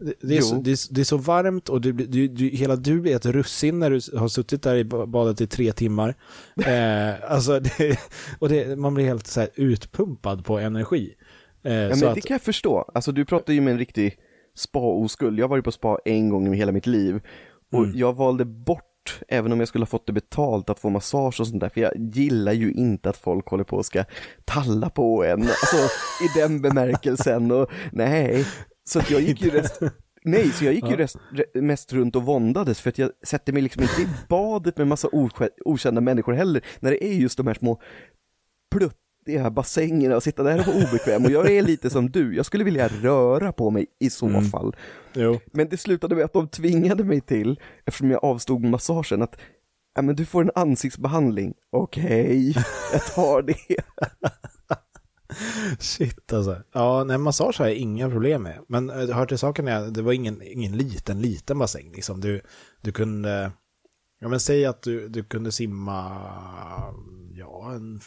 [0.00, 2.76] Det, det, är så, det, är, det, är så, varmt och du, du, du, hela
[2.76, 6.14] du blir ett russin när du har suttit där i badet i tre timmar.
[6.66, 7.60] eh, alltså
[8.38, 11.14] och man blir helt så utpumpad på energi.
[11.62, 12.14] Eh, ja, men att...
[12.14, 12.90] det kan jag förstå.
[12.94, 14.18] Alltså du pratar ju med en riktig
[14.56, 15.38] spa-oskuld.
[15.38, 17.20] Jag har varit på spa en gång i hela mitt liv.
[17.72, 17.98] Och mm.
[17.98, 18.84] jag valde bort
[19.28, 21.80] även om jag skulle ha fått det betalt att få massage och sånt där, för
[21.80, 24.04] jag gillar ju inte att folk håller på och ska
[24.44, 25.76] talla på en, alltså
[26.24, 28.46] i den bemärkelsen och nej,
[28.90, 29.80] så att jag gick ju rest,
[30.24, 31.16] nej, så jag gick ju rest,
[31.54, 35.08] mest runt och våndades för att jag sätter mig liksom inte i badet med massa
[35.64, 37.80] okända människor heller, när det är just de här små
[38.70, 42.46] pluttiga bassängerna och sitta där och vara obekväm och jag är lite som du, jag
[42.46, 44.44] skulle vilja röra på mig i så mm.
[44.44, 44.76] fall.
[45.12, 45.40] Jo.
[45.52, 49.40] Men det slutade med att de tvingade mig till, eftersom jag avstod massagen, att
[49.94, 51.54] ja men du får en ansiktsbehandling.
[51.70, 53.54] Okej, okay, jag tar det.
[55.78, 56.62] Shit alltså.
[56.72, 58.58] Ja, nej, massage har jag inga problem med.
[58.68, 61.92] Men eh, hör till saken är, det var ingen, ingen liten, liten bassäng.
[61.92, 62.20] Liksom.
[62.20, 62.40] Du,
[62.80, 63.52] du kunde,
[64.20, 66.20] ja men säg att du, du kunde simma,
[67.32, 68.00] ja, en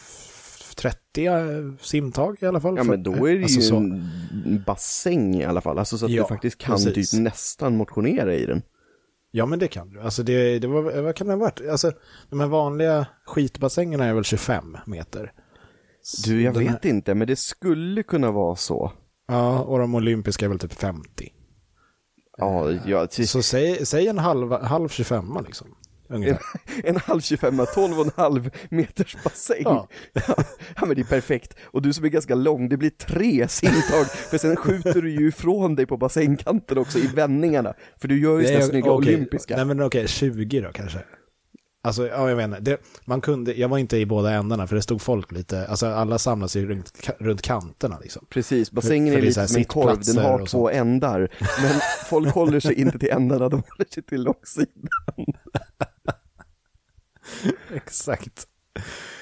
[0.75, 1.33] 30 eh,
[1.81, 2.77] simtag i alla fall.
[2.77, 3.75] Ja, men då är det alltså, ju så...
[3.75, 5.79] en bassäng i alla fall.
[5.79, 7.11] Alltså så att ja, du faktiskt kan precis.
[7.11, 8.61] typ nästan motionera i den.
[9.31, 10.01] Ja, men det kan du.
[10.01, 11.61] Alltså det, det var, vad kan det ha varit?
[11.69, 11.91] Alltså,
[12.29, 15.33] de här vanliga skitbassängerna är väl 25 meter.
[16.25, 16.89] Du, jag vet här...
[16.89, 18.91] inte, men det skulle kunna vara så.
[19.27, 21.33] Ja, och de olympiska är väl typ 50.
[22.37, 23.07] Ja, ja.
[23.07, 25.67] Så säg, säg en halv, halv 25 liksom.
[26.09, 26.23] En,
[26.83, 29.63] en halv 25, 12 och en halv meters bassäng.
[29.63, 29.87] Ja.
[30.75, 30.85] ja.
[30.85, 31.57] men det är perfekt.
[31.63, 35.27] Och du som är ganska lång, det blir tre simtag, för sen skjuter du ju
[35.27, 37.73] ifrån dig på bassängkanten också i vändningarna.
[37.97, 39.15] För du gör ju sådana snygga okay.
[39.15, 39.55] olympiska.
[39.55, 40.99] Nej men okej, okay, 20 då kanske.
[41.85, 42.59] Alltså, ja, jag vet inte.
[42.59, 45.87] Det, man kunde, jag var inte i båda ändarna för det stod folk lite, alltså
[45.87, 48.25] alla samlas ju runt, runt kanterna liksom.
[48.29, 51.29] Precis, bassängen är lite som en korv, den har två ändar.
[51.39, 55.25] Men folk håller sig inte till ändarna, de håller sig till långsidan.
[57.73, 58.47] Exakt.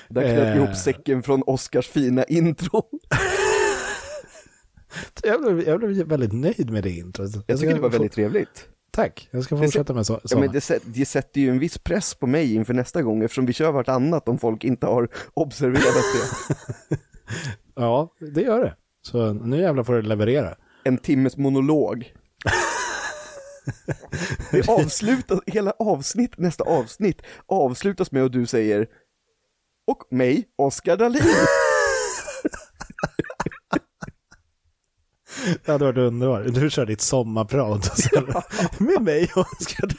[0.09, 0.75] Där knöt vi ihop eh.
[0.75, 2.83] säcken från Oscars fina intro.
[5.23, 7.35] jag, blev, jag blev väldigt nöjd med det introt.
[7.35, 8.67] Jag, jag tycker det var väldigt trevligt.
[8.91, 10.19] Tack, jag ska fortsätta med så.
[10.23, 13.45] Ja, men det, det sätter ju en viss press på mig inför nästa gång eftersom
[13.45, 16.97] vi kör vartannat om folk inte har observerat det.
[17.75, 18.75] ja, det gör det.
[19.01, 20.55] Så nu jävlar får du leverera.
[20.83, 22.13] En timmes monolog.
[24.51, 28.87] det avslutas, hela avsnitt, nästa avsnitt avslutas med att du säger
[29.87, 31.21] och mig, Oskar Dahlin.
[35.65, 36.53] Det hade varit underbart.
[36.53, 37.97] Du kör ditt sommarprat
[38.79, 39.89] med mig och Oskar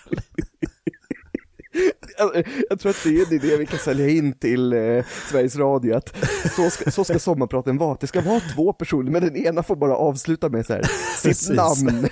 [2.70, 5.96] jag tror att det är en idé vi kan sälja in till eh, Sveriges Radio,
[5.96, 6.16] att
[6.57, 7.96] så ska, så ska sommarpraten vara.
[8.00, 10.83] Det ska vara två personer, men den ena får bara avsluta med så här,
[11.16, 11.50] sitt Precis.
[11.50, 12.09] namn.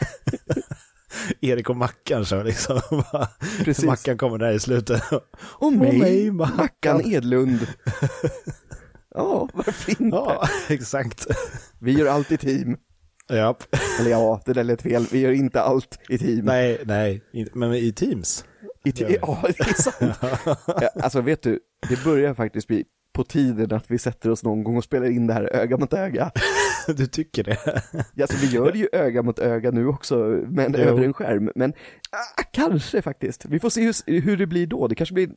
[1.40, 2.80] Erik och Mackan kör liksom.
[3.64, 3.84] Precis.
[3.84, 5.02] Mackan kommer där i slutet.
[5.42, 6.56] Och mig, och mig Mackan.
[6.56, 7.66] Mackan Edlund.
[9.14, 10.16] Ja, varför inte?
[10.16, 11.26] Ja, exakt.
[11.78, 12.76] Vi gör allt i team.
[13.36, 13.62] Japp.
[14.00, 15.06] Eller ja, det där lät fel.
[15.12, 16.44] Vi gör inte allt i team.
[16.44, 18.44] Nej, nej, men i Teams.
[18.84, 20.18] I te ja, det är sant.
[20.66, 24.64] ja, alltså vet du, det börjar faktiskt bli på tiden att vi sätter oss någon
[24.64, 26.30] gång och spelar in det här öga mot öga.
[26.86, 27.58] du tycker det?
[28.14, 30.16] ja, så vi gör det ju öga mot öga nu också,
[30.46, 30.84] men jo.
[30.84, 31.50] över en skärm.
[31.54, 31.72] Men
[32.10, 33.44] ah, kanske faktiskt.
[33.44, 34.88] Vi får se hur, hur det blir då.
[34.88, 35.30] Det kanske blir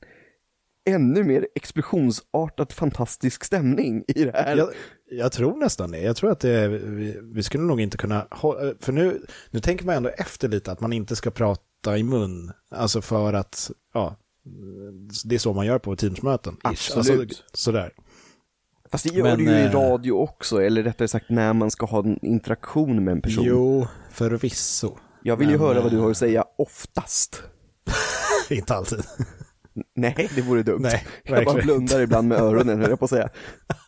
[0.85, 4.57] ännu mer explosionsartat fantastisk stämning i det här.
[4.57, 4.69] Jag,
[5.17, 6.01] jag tror nästan det.
[6.01, 8.27] Jag tror att det, vi, vi skulle nog inte kunna,
[8.79, 12.51] för nu, nu tänker man ändå efter lite att man inte ska prata i mun,
[12.71, 14.15] alltså för att, ja,
[15.25, 16.57] det är så man gör på Teamsmöten.
[16.63, 17.19] Absolut.
[17.19, 17.93] Alltså, sådär.
[18.91, 21.71] Fast det gör Men, du ju i eh, radio också, eller rättare sagt när man
[21.71, 23.45] ska ha en interaktion med en person.
[23.47, 24.97] Jo, förvisso.
[25.23, 27.43] Jag vill Men, ju höra vad du har att säga oftast.
[28.49, 29.03] inte alltid.
[29.95, 30.81] Nej, det vore dumt.
[30.81, 33.29] Nej, jag bara blundar ibland med öronen, höll jag på att säga.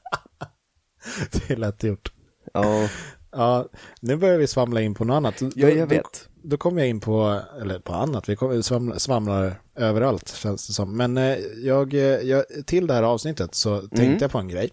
[1.32, 2.12] det är lätt gjort.
[2.54, 2.90] Ja.
[3.32, 3.70] Ja,
[4.02, 5.42] nu börjar vi svamla in på något annat.
[5.56, 6.04] Ja, jag vet.
[6.04, 10.68] Då, då kommer jag in på, eller på annat, vi kommer, svamlar, svamlar överallt känns
[10.68, 10.98] det som.
[10.98, 14.18] Men eh, jag, eh, jag, till det här avsnittet så tänkte mm.
[14.22, 14.70] jag på en grej.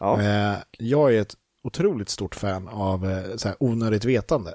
[0.00, 0.20] Ja.
[0.22, 3.00] Eh, jag är ett otroligt stort fan av
[3.36, 4.54] så här, onödigt vetande.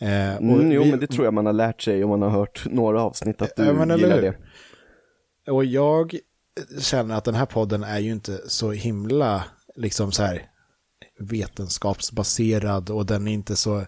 [0.00, 2.66] Mm, jo, vi, men det tror jag man har lärt sig om man har hört
[2.70, 4.36] några avsnitt att du ja, gillar det.
[5.50, 6.16] Och jag
[6.80, 9.44] känner att den här podden är ju inte så himla,
[9.76, 10.42] liksom så här,
[11.18, 13.86] vetenskapsbaserad och den är inte så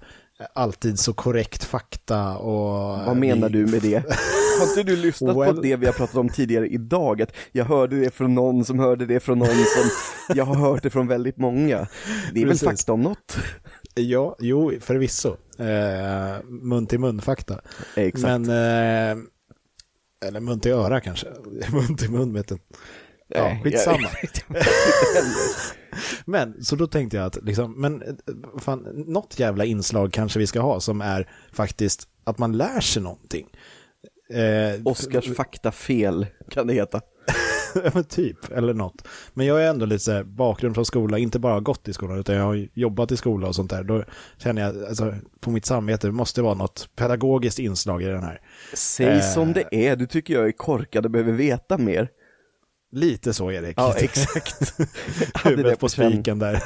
[0.54, 3.06] alltid så korrekt fakta och...
[3.06, 3.96] Vad menar du med det?
[4.60, 7.22] Har inte du lyssnat Well- på det vi har pratat om tidigare idag?
[7.22, 9.90] Att jag hörde det från någon som hörde det från någon som,
[10.36, 11.88] jag har hört det från väldigt många.
[12.32, 12.62] Det är Precis.
[12.62, 13.36] väl fakta om något?
[13.94, 15.36] Ja, jo, förvisso.
[15.58, 17.60] Eh, mun till mun fakta.
[17.96, 18.22] Exakt.
[18.22, 19.24] Men, eh,
[20.26, 21.26] eller mun till öra kanske.
[21.72, 22.60] mun till mun vet jag.
[23.28, 24.08] Ja, skitsamma.
[26.24, 28.14] Men, så då tänkte jag att, liksom, men eh,
[28.58, 33.02] fan, något jävla inslag kanske vi ska ha som är faktiskt att man lär sig
[33.02, 33.46] någonting.
[34.32, 37.00] Eh, Oscars faktafel kan det heta.
[37.94, 39.08] Men typ, eller något.
[39.34, 42.18] Men jag är ändå lite så här, bakgrund från skola, inte bara gått i skolan,
[42.18, 43.84] utan jag har jobbat i skola och sånt där.
[43.84, 44.04] Då
[44.38, 48.40] känner jag, alltså, på mitt samvete, det måste vara något pedagogiskt inslag i den här.
[48.74, 49.20] Säg Eh.
[49.34, 52.08] som det är, du tycker jag är korkad och behöver veta mer.
[52.90, 53.74] Lite så, Erik.
[53.78, 54.74] Ja, exakt.
[55.44, 56.54] Huvudet på spiken där.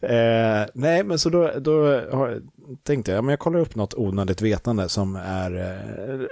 [0.00, 2.42] eh, nej, men så då, då har,
[2.82, 6.26] tänkte jag, ja, men jag kollar upp något onödigt vetande som är, eh,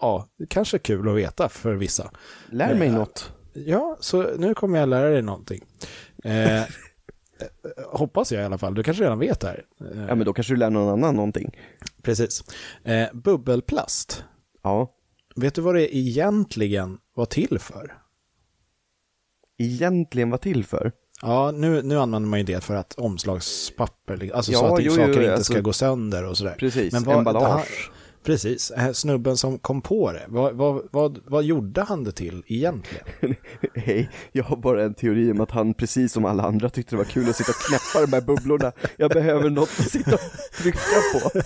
[0.00, 2.10] ja, kanske kul att veta för vissa.
[2.50, 3.32] Lär mig Eh, något.
[3.52, 5.64] Ja, så nu kommer jag lära dig någonting.
[6.24, 6.62] Eh,
[7.86, 9.64] hoppas jag i alla fall, du kanske redan vet det här.
[10.08, 11.58] Ja men då kanske du lär någon annan någonting.
[12.02, 12.44] Precis.
[12.84, 14.24] Eh, bubbelplast,
[14.62, 14.93] Ja,
[15.34, 17.98] vet du vad det egentligen var till för?
[19.58, 20.92] egentligen var till för.
[21.22, 24.92] Ja, nu, nu använder man ju det för att omslagspapper, alltså Ja, så att jo,
[24.96, 26.56] jo, saker inte alltså- ska gå sönder och sådär.
[26.58, 27.58] Precis, Men vad- emballage.
[27.58, 27.92] här-
[28.24, 33.04] Precis, snubben som kom på det, vad, vad, vad, vad gjorde han det till egentligen?
[33.74, 36.96] Hej, jag har bara en teori om att han precis som alla andra tyckte det
[36.98, 38.72] var kul att sitta och knäppa de här bubblorna.
[38.96, 40.20] Jag behöver något att sitta och
[40.62, 40.78] trycka
[41.12, 41.40] på.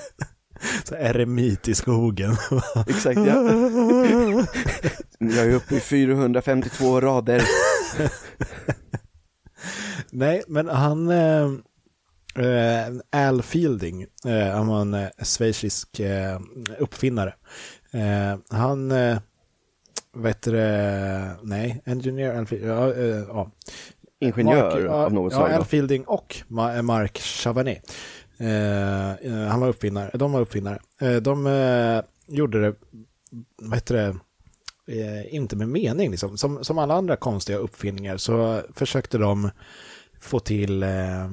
[0.84, 2.36] Så eremit i skogen.
[2.86, 3.42] Exakt, ja.
[5.18, 7.42] Jag är uppe i 452 rader.
[10.10, 11.44] Nej, men han, eh,
[12.44, 12.88] eh,
[13.28, 16.40] Al Fielding, eh, han var en eh, schweizisk eh,
[16.78, 17.34] uppfinnare.
[18.50, 19.18] Han, eh,
[20.16, 23.50] vet du det, nej, engineer, Al Fielding, ja, ja.
[24.20, 25.52] Ingenjör Mark, ja, av något ja, slag.
[25.52, 25.64] Al då.
[25.64, 27.78] Fielding och Ma- Mark Chavanais.
[28.40, 30.78] Eh, eh, han var uppfinnare, de var uppfinnare.
[31.00, 32.02] Eh, de eh,
[32.36, 32.74] gjorde det,
[33.62, 34.16] vad heter det,
[35.00, 36.38] eh, inte med mening liksom.
[36.38, 39.50] Som, som alla andra konstiga uppfinningar så försökte de
[40.20, 41.24] få till eh,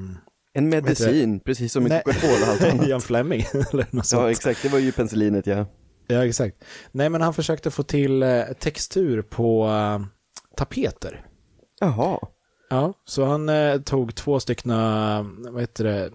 [0.54, 1.90] En medicin, precis som i.
[1.90, 2.88] Coca-Cola allt annat.
[2.88, 3.42] Jan Fleming
[3.72, 4.22] eller något sånt.
[4.24, 5.66] Ja, exakt, det var ju penicillinet ja.
[6.08, 6.64] Ja, exakt.
[6.92, 8.24] Nej, men han försökte få till
[8.60, 9.70] textur på
[10.58, 11.26] tapeter.
[11.80, 12.20] Jaha.
[12.70, 14.70] Ja, så han eh, tog två stycken,
[15.52, 16.12] vad heter det,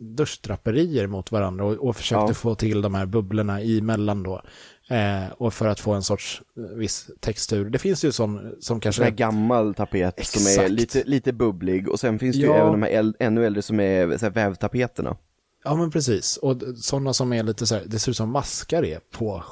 [0.00, 2.34] duschdraperier mot varandra och, och försökte Ja.
[2.34, 4.42] få till de här bubblorna emellan då.
[4.88, 7.70] Eh, och för att få en sorts eh, viss textur.
[7.70, 9.10] Det finns ju sån som Sån här kanske...
[9.10, 10.70] gammal tapet som är Exakt.
[10.70, 12.54] lite, lite bubblig och sen finns det ju Ja.
[12.54, 15.16] även de här äl- ännu äldre som är så här vävtapeterna.
[15.64, 16.36] Ja, men precis.
[16.36, 19.44] Och sådana som är lite så här, det ser ut som maskar är på...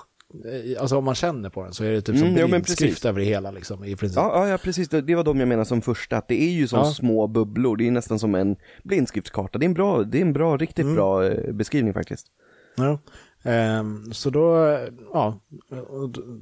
[0.45, 2.51] eh, Alltså om man känner på den så är det typ som Mm, ja, men
[2.63, 4.17] blindskrift över det hela liksom i princip.
[4.17, 6.79] Ja, ja, precis, det, var de jag menade som första, att det är ju som
[6.79, 6.85] Ja.
[6.85, 9.59] små bubblor, det är nästan som en blindskriftskarta.
[9.59, 10.95] Det är en bra, det är en bra, riktigt Mm.
[10.95, 12.27] bra eh, beskrivning faktiskt.
[12.77, 12.99] Ja.
[13.45, 14.79] Ehm, så då,
[15.13, 15.41] ja,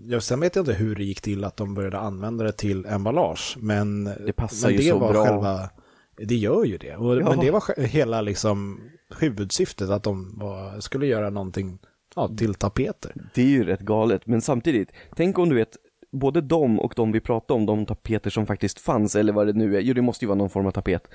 [0.07, 2.87] jag, sen vet jag inte hur det gick till att de började använda det till
[2.87, 5.25] emballage, men Det passar men ju det så var bra.
[5.27, 5.71] själva,
[6.17, 7.29] det gör ju det, och, Ja.
[7.31, 8.81] men det var hela liksom
[9.19, 11.79] huvudsyftet att de var, skulle göra någonting
[12.17, 13.15] ja, till tapeter.
[13.35, 15.77] Det är ju rätt galet, men samtidigt, tänk om du vet,
[16.13, 19.53] både de och de vi pratade om, de tapeter som faktiskt fanns, eller vad det
[19.53, 21.09] nu är, jo det måste ju vara någon form av tapet,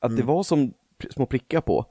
[0.00, 0.72] att det var som
[1.10, 1.86] små prickar på.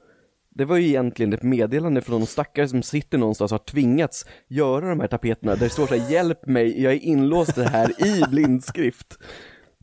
[0.50, 4.26] Det var ju egentligen ett meddelande från någon stackare som sitter någonstans och har tvingats
[4.48, 7.68] göra de här tapeterna där det står så här, hjälp mig, jag är inlåst det
[7.68, 9.18] här i blindskrift.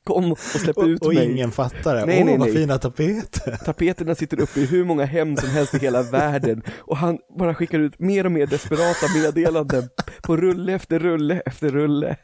[0.04, 1.30] Kom och släpp Och, ut och mig.
[1.32, 2.06] ingen fattar det.
[2.06, 2.56] Nej, Åh, nej, vad nej.
[2.56, 3.56] fina tapeter.
[3.64, 7.54] Tapeterna sitter uppe i hur många hem som helst i hela världen och han bara
[7.54, 9.88] skickar ut mer och mer desperata meddelanden
[10.22, 12.16] på rulle efter rulle efter rulle.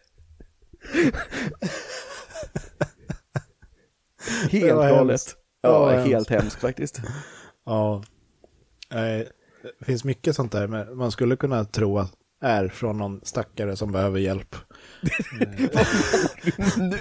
[4.50, 5.08] Helt galet.
[5.08, 5.36] hemskt.
[5.62, 7.00] Ja, helt hemskt faktiskt.
[7.66, 8.02] Ja,
[9.78, 12.12] det finns mycket sånt där, men man skulle kunna tro att
[12.42, 14.56] är från någon stackare som behöver hjälp.
[16.76, 16.98] Nu?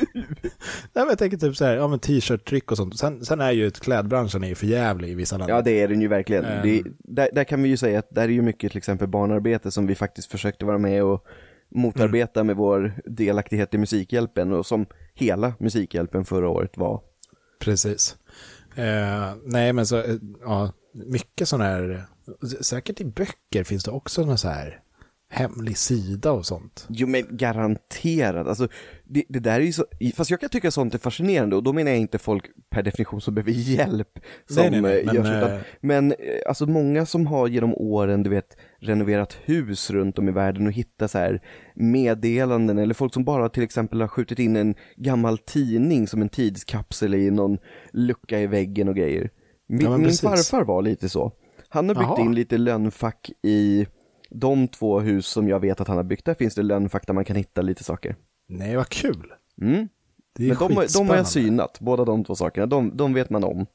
[0.93, 2.99] Nej, jag tänker typ så här, ja men t-shirt-tryck och sånt.
[2.99, 5.55] Sen, sen är ju klädbranschen är ju för jävlig i vissa länder.
[5.55, 6.45] Ja, det är den ju verkligen.
[6.45, 6.61] Ehm.
[6.63, 9.71] Det, där, där kan vi ju säga att där är ju mycket till exempel barnarbete
[9.71, 11.25] som vi faktiskt försökte vara med och
[11.75, 17.01] motarbeta med vår delaktighet i Musikhjälpen och som hela Musikhjälpen förra året var.
[17.59, 18.17] Precis.
[18.75, 22.03] Eh, nej, men så, eh, ja, mycket sån här,
[22.61, 24.79] säkert i böcker finns det också något så här,
[25.31, 26.85] hemlig sida och sånt.
[26.89, 28.67] Jo men garanterat, alltså
[29.03, 31.73] det, det där är ju så, fast jag kan tycka sånt är fascinerande och då
[31.73, 35.15] menar jag inte folk per definition som behöver hjälp som Nej, nej, nej, eh, men,
[35.15, 39.91] görs, utan, eh, men eh, alltså många som har genom åren, du vet, renoverat hus
[39.91, 41.41] runt om i världen och hittat så här
[41.75, 46.29] meddelanden eller folk som bara till exempel har skjutit in en gammal tidning som en
[46.29, 47.57] tidskapsel i någon
[47.91, 49.29] lucka i väggen och grejer.
[49.67, 51.31] Min, Ja, men min farfar var lite så.
[51.69, 52.21] Han har byggt Jaha.
[52.21, 53.87] in lite lönnfack i
[54.29, 57.13] de två hus som jag vet att han har byggt, där finns det lönnfack där
[57.13, 58.15] man kan hitta lite saker.
[58.47, 59.33] Nej, vad kul.
[59.61, 59.87] Mm.
[60.35, 63.29] Det är Men de, de har jag synat, båda de två sakerna, de, de vet
[63.29, 63.65] man om.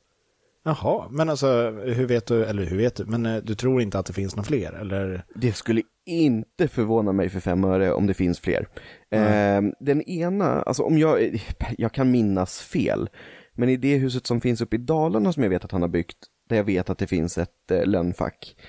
[0.66, 3.98] Jaha, men alltså hur vet du, eller hur vet du, men eh, du tror inte
[3.98, 5.24] att det finns några fler, eller?
[5.34, 8.68] Det skulle inte förvåna mig för fem öre om det finns fler.
[9.10, 11.42] Eh, den ena, alltså om jag,
[11.78, 13.08] jag kan minnas fel,
[13.52, 15.88] men i det huset som finns uppe i Dalarna som jag vet att han har
[15.88, 18.64] byggt, där jag vet att det finns ett eh, lönnfack, eh,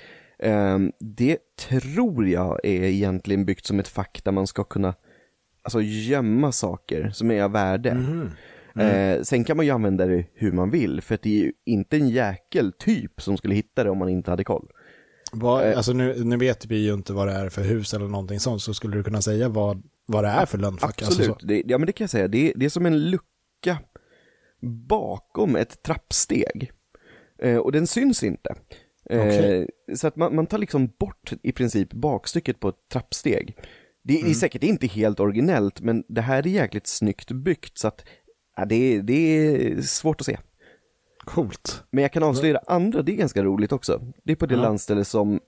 [1.00, 1.38] det
[1.70, 4.94] tror jag är egentligen byggt som ett fack där man ska kunna
[5.62, 7.94] alltså gömma saker som är av värde.
[7.94, 8.30] Mhm.
[8.80, 11.98] Eh, sen kan man ju använda det hur man vill, för det är ju inte
[11.98, 14.68] en jäkel typ som skulle hitta det om man inte hade koll.
[15.32, 15.78] Vad, Eh.
[15.78, 18.62] alltså nu, nu vet vi ju inte vad det är för hus eller någonting sånt,
[18.62, 21.02] så skulle du kunna säga vad, vad det är för lönnfack?
[21.02, 21.46] Absolut, Alltså så.
[21.48, 22.28] det, ja men det kan jag säga.
[22.28, 23.78] Det, är- det är som en lucka
[24.62, 26.72] bakom ett trappsteg.
[27.40, 28.56] Eh, och den syns inte.
[29.10, 29.70] Eh, Okej.
[29.96, 33.58] Så att man, man tar liksom bort i princip bakstycket på ett trappsteg.
[34.04, 34.30] Det, Mm.
[34.30, 38.06] är säkert inte helt originellt, men det här är jäkligt snyggt byggt så att
[38.58, 40.38] ja, det, är- det är svårt att se.
[41.26, 41.84] Coolt.
[41.92, 44.02] Men jag kan avslöja andra, det är ganska roligt också.
[44.24, 44.62] Det är på det Ja.
[44.62, 45.40] landställe som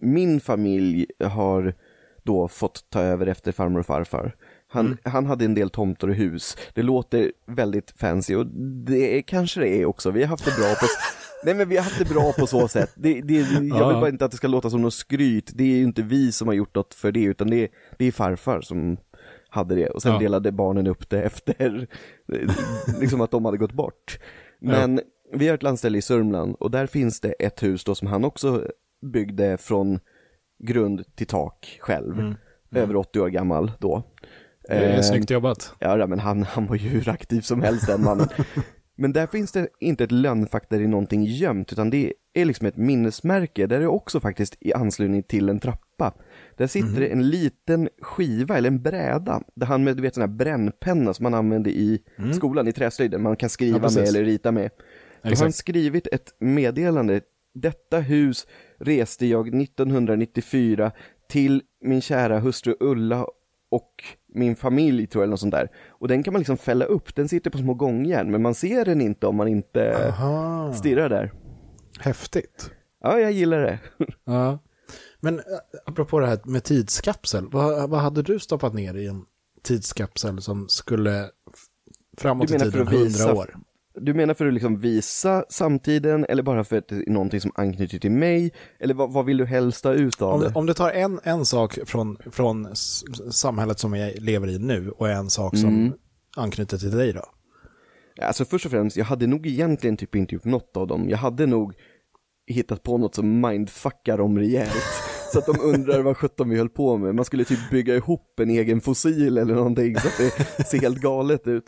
[0.00, 1.74] min familj har
[2.22, 4.36] då fått ta över efter farmor och farfar.
[4.68, 4.98] Han, Mm.
[5.04, 6.56] han hade en del tomter och hus.
[6.74, 8.46] Det låter väldigt fancy och
[8.86, 10.10] det kanske det är också.
[10.10, 10.86] Vi har haft det bra på,
[11.44, 12.90] nej men vi har haft det bra på så sätt.
[12.94, 14.00] Det, det, jag vill Ja.
[14.00, 15.50] bara inte att det ska låta som något skryt.
[15.54, 18.04] Det är ju inte vi som har gjort något för det, utan det, är- det
[18.04, 18.96] är farfar som
[19.48, 19.88] hade det.
[19.88, 20.18] Och sen Ja.
[20.18, 21.86] delade barnen upp det efter,
[23.00, 24.18] liksom att de hade gått bort.
[24.60, 25.00] Men
[25.34, 28.24] vi har ett landställe i Sörmland och där finns det ett hus då som han
[28.24, 28.68] också
[29.12, 30.00] byggde från
[30.64, 32.34] grund till tak själv.
[32.74, 34.02] Över 80 år gammal då.
[34.68, 35.74] Det är Eh, snyggt jobbat.
[35.78, 38.28] Ja, ja, men han, han var ju hur aktiv som helst den mannen.
[38.96, 40.12] Men där finns det inte ett
[40.78, 44.72] det är någonting gömt, utan det är liksom ett minnesmärke där det också faktiskt i
[44.72, 46.14] anslutning till en trappa.
[46.56, 50.20] Där sitter det en liten skiva eller en bräda där han med du vet sån
[50.20, 52.02] här brännpenna som man använde i
[52.34, 54.70] skolan i träslöjden, man kan skriva Ja, med eller rita med.
[55.22, 57.20] Då har han skrivit ett meddelande.
[57.54, 58.46] Detta hus
[58.78, 60.92] reste jag 1994
[61.28, 63.26] till min kära hustru Ulla
[63.74, 65.68] och min familj tror jag, eller något sånt där.
[65.88, 68.84] Och den kan man liksom fälla upp, den sitter på små gångjärn, men man ser
[68.84, 71.32] den inte om man inte Aha, stirrar där.
[72.00, 72.70] häftigt.
[73.02, 73.78] Ja, jag gillar det.
[74.24, 74.58] Ja.
[75.20, 75.42] Men äh,
[75.86, 79.24] apropå det här med tidskapsel, vad, vad hade du stoppat ner i en
[79.62, 81.30] tidskapsel som skulle
[82.18, 83.56] framåt i tiden, att visa- 100 år?
[84.00, 87.52] Du menar för att liksom visa samtiden, eller bara för att det är någonting som
[87.54, 88.52] anknyter till mig?
[88.80, 90.52] Eller vad, vad vill du helst ha ut av Om, det?
[90.54, 92.68] om du tar en, en sak från, från
[93.30, 95.92] samhället som jag lever i nu och en sak som Mm.
[96.36, 97.22] anknyter till dig då?
[98.22, 101.08] Alltså först och främst, jag hade nog egentligen typ inte gjort något av dem.
[101.08, 101.74] Jag hade nog
[102.46, 104.72] hittat på något som mindfuckar dem rejält.
[105.32, 107.14] Så att de undrar vad sjutton vi höll på med.
[107.14, 111.00] Man skulle typ bygga ihop en egen fossil eller någonting så att det ser helt
[111.00, 111.64] galet ut.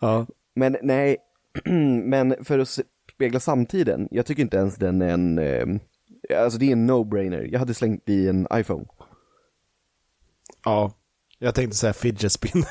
[0.00, 0.26] Ja.
[0.54, 1.16] Men nej,
[2.04, 2.78] men för att
[3.14, 5.66] spegla samtiden, jag tycker inte ens den är en, eh,
[6.44, 7.48] alltså det är en no-brainer.
[7.52, 8.84] Jag hade slängt i en iPhone.
[10.64, 10.92] Ja,
[11.38, 12.68] jag tänkte säga fidget spinner.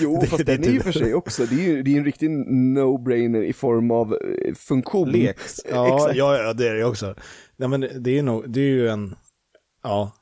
[0.00, 1.98] Jo, Det- fast det den är ju för sig också, det är ju det är
[1.98, 5.10] en riktig no-brainer i form av eh, funktion.
[5.10, 5.60] Leks.
[5.70, 6.16] Ja, Exakt.
[6.16, 7.14] ja, ja, det är det också.
[7.56, 9.14] Nej, men det är, nog, det är ju en,
[9.82, 10.12] ja,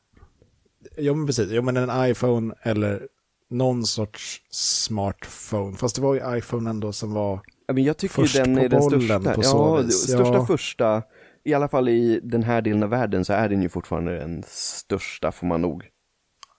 [0.96, 3.08] ja men precis, ja men en iPhone eller
[3.50, 5.76] någon sorts smartphone.
[5.76, 8.60] Fast det var ju iPhone ändå som var, Ja, men jag tycker Först den på
[8.62, 9.34] är den bollen största.
[9.34, 10.46] på så ja, vis, största ja.
[10.46, 11.02] första,
[11.44, 14.42] i alla fall i den här delen av världen så är den ju fortfarande den
[14.48, 15.84] största får man nog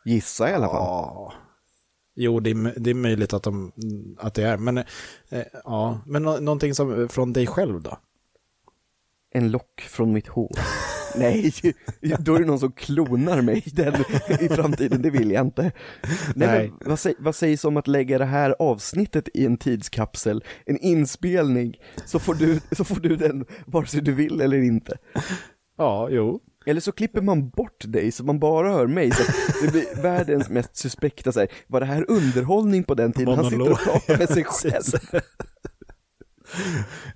[0.06, 0.76] gissa i alla fall.
[0.76, 1.34] ja.
[2.16, 3.72] Jo, det är, det är möjligt att, de,
[4.18, 4.84] att det är, men eh,
[5.64, 7.98] ja, men nå- någonting som från dig själv då?
[9.34, 10.52] En lock från mitt hår.
[11.20, 11.54] Nej,
[12.20, 13.94] då är det någon som klonar mig den,
[14.40, 15.62] i framtiden, det vill jag inte.
[15.62, 15.72] Nej,
[16.48, 16.72] Nej.
[16.80, 21.76] Men, vad, vad sägs om att lägga det här avsnittet i en tidskapsel, en inspelning,
[22.06, 24.98] så får du, så får du den vare sig du vill eller inte.
[25.78, 26.40] Ja, jo.
[26.66, 29.24] Eller så klipper man bort dig så man bara hör mig, så
[29.66, 31.50] det blir världens mest suspekta så här.
[31.68, 33.36] var det här underhållning på den tiden?
[33.36, 33.80] Han sitter och Monolog.
[33.84, 35.22] pratar med sig själv.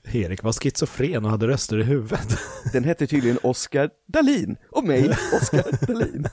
[0.03, 2.37] Erik var schizofren och hade röster i huvudet.
[2.73, 5.09] Den hette tydligen Oskar Dalin och mig,
[5.41, 6.27] Oskar Dalin.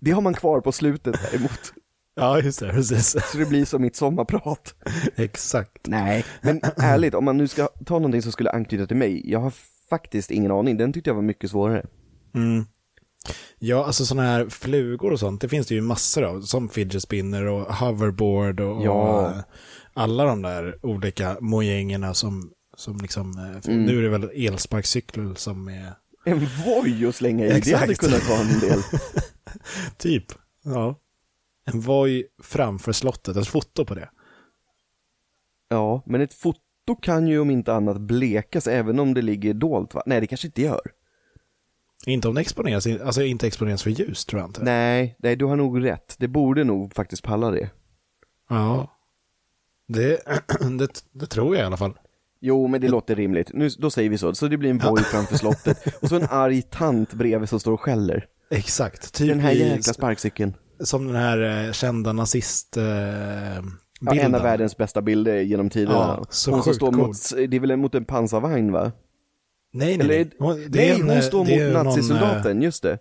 [0.00, 1.72] Det har man kvar på slutet däremot.
[2.16, 3.16] Ja, just det, precis.
[3.32, 4.74] Så det blir som mitt sommarprat.
[5.16, 5.86] Exakt.
[5.86, 9.40] Nej, men ärligt, om man nu ska ta någonting som skulle anknyta till mig, jag
[9.40, 9.52] har
[9.90, 11.86] faktiskt ingen aning, den tyckte jag var mycket svårare.
[12.34, 12.64] Mm.
[13.58, 17.02] Ja, alltså sådana här flugor och sånt, det finns det ju massor av, som fidget
[17.02, 19.34] spinner och hoverboard och, Ja.
[19.98, 23.84] Alla de där olika mojängerna som, som liksom, eh, Mm.
[23.84, 25.92] nu är det väl elsparkcyklar som är
[26.24, 27.80] En voj att slänga i, det Exakt.
[27.80, 28.82] hade kunnat vara en del.
[29.96, 30.24] typ,
[30.64, 30.94] ja,
[31.64, 34.10] en voj framför slottet, ett foto på det.
[35.68, 36.60] Ja, men ett foto
[37.02, 40.02] kan ju om inte annat blekas även om det ligger dolt va?
[40.06, 40.80] Nej, det kanske inte gör.
[42.06, 44.62] Inte om det exponeras, alltså inte exponeras för ljus tror jag inte.
[44.64, 46.14] Nej, nej, du har nog rätt.
[46.18, 47.70] Det borde nog faktiskt palla det.
[48.48, 48.97] Ja,
[49.88, 50.20] det,
[50.78, 51.98] det, det tror jag i alla fall.
[52.40, 53.50] Jo, men det låter rimligt.
[53.54, 54.34] Nu, då säger vi så.
[54.34, 57.72] Så det blir en voj framför slottet och så en arg tant bredvid som står
[57.72, 58.26] och skäller.
[58.50, 60.54] Exakt, typ Den här jäkla sparkcykeln.
[60.80, 62.84] som den här eh, kända nazist eh,
[64.00, 65.94] Ja, en av världens bästa bilder genom tiderna.
[65.94, 67.06] Ja, hon som står cool.
[67.06, 67.16] mot,
[67.48, 68.92] det är väl mot en pansarvagn va?
[69.72, 70.30] Nej, nej, Eller.
[70.38, 72.98] Hon, nej, en, hon eh, står mot någon, nazisoldaten, just det.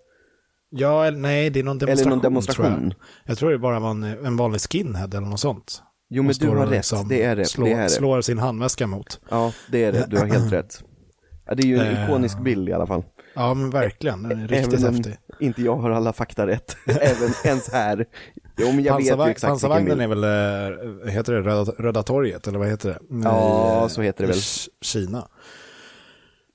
[0.69, 2.09] Ja, eller, nej, det är någon Eller demonstration.
[2.09, 2.73] någon demonstration.
[2.73, 2.83] Tror
[3.25, 3.31] jag.
[3.31, 5.83] jag tror det bara var en, en vanlig skinhead eller något sånt.
[6.09, 7.45] Jo men du har rätt, liksom det är det.
[7.45, 7.89] Slår, det är det.
[7.89, 9.19] slår sin handväska mot.
[9.29, 10.83] Ja, det är det, du har helt rätt.
[11.45, 13.03] Ja, det är ju en Eh, ikonisk bild i alla fall.
[13.35, 14.23] Ja, men verkligen.
[14.23, 15.17] Den är Riktigt Även häftig.
[15.39, 18.05] inte jag har alla fakta rätt, även ens här.
[18.57, 22.03] Jo men jag vet ju Pansarvagn, exakt pansarvagnen är väl, eh, heter det Röda, Röda
[22.03, 22.99] torget, eller vad heter det?
[23.23, 24.41] Ja, I, så heter det väl.
[24.81, 25.27] Kina.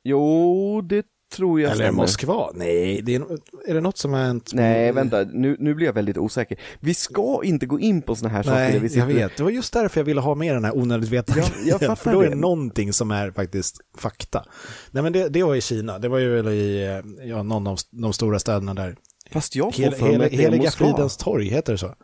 [0.05, 2.03] Jo, det tror jag Eller stämmer.
[2.03, 2.51] Moskva?
[2.55, 3.23] Nej, det är,
[3.67, 4.51] är det något som har hänt?
[4.55, 6.59] Nej, vänta, nu, nu blir jag väldigt osäker.
[6.81, 8.73] Vi ska inte gå in på såna här saker.
[8.73, 9.37] där Nej, jag vet.
[9.37, 11.95] Det var just därför jag ville ha med den här onödigt vetande Ja, jag fattar
[12.03, 12.37] För då är det.
[12.37, 14.45] någonting som är faktiskt fakta.
[14.91, 15.99] Nej, men det, det var i Kina.
[15.99, 18.97] Det var ju väl i ja, någon av de stora städerna där.
[19.31, 20.71] Fast jag får Hel, för mig hel, att det är Heliga.
[20.71, 21.95] Fridens torg, heter det så?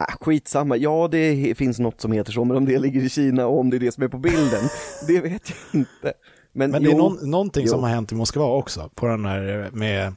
[0.00, 3.46] Ah, skitsamma, ja det finns något som heter så, men om det ligger i Kina
[3.46, 4.68] och om det är det som är på bilden,
[5.06, 6.12] det vet jag inte.
[6.58, 7.70] Men, Men jo, det är någon, någonting jo.
[7.70, 10.14] som har hänt i Moskva också, på den här med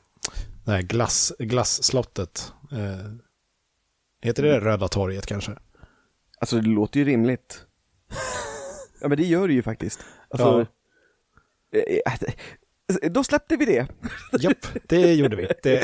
[0.65, 2.53] det här glass, glasslottet.
[2.71, 3.11] Eh,
[4.21, 5.51] heter det Röda torget kanske?
[6.39, 7.65] alltså det låter ju rimligt.
[9.01, 9.99] ja men det gör det ju faktiskt.
[10.29, 10.65] Alltså,
[11.73, 12.33] eh, eh,
[13.11, 13.87] då släppte vi det.
[14.39, 15.47] Japp, det gjorde vi.
[15.63, 15.83] Det,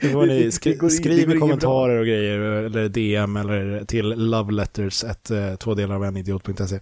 [0.00, 5.04] det får ni skri, går skriv i kommentarer och grejer, eller DM eller till loveletters,
[5.04, 6.80] ett, eh, två delar av en idiot.se,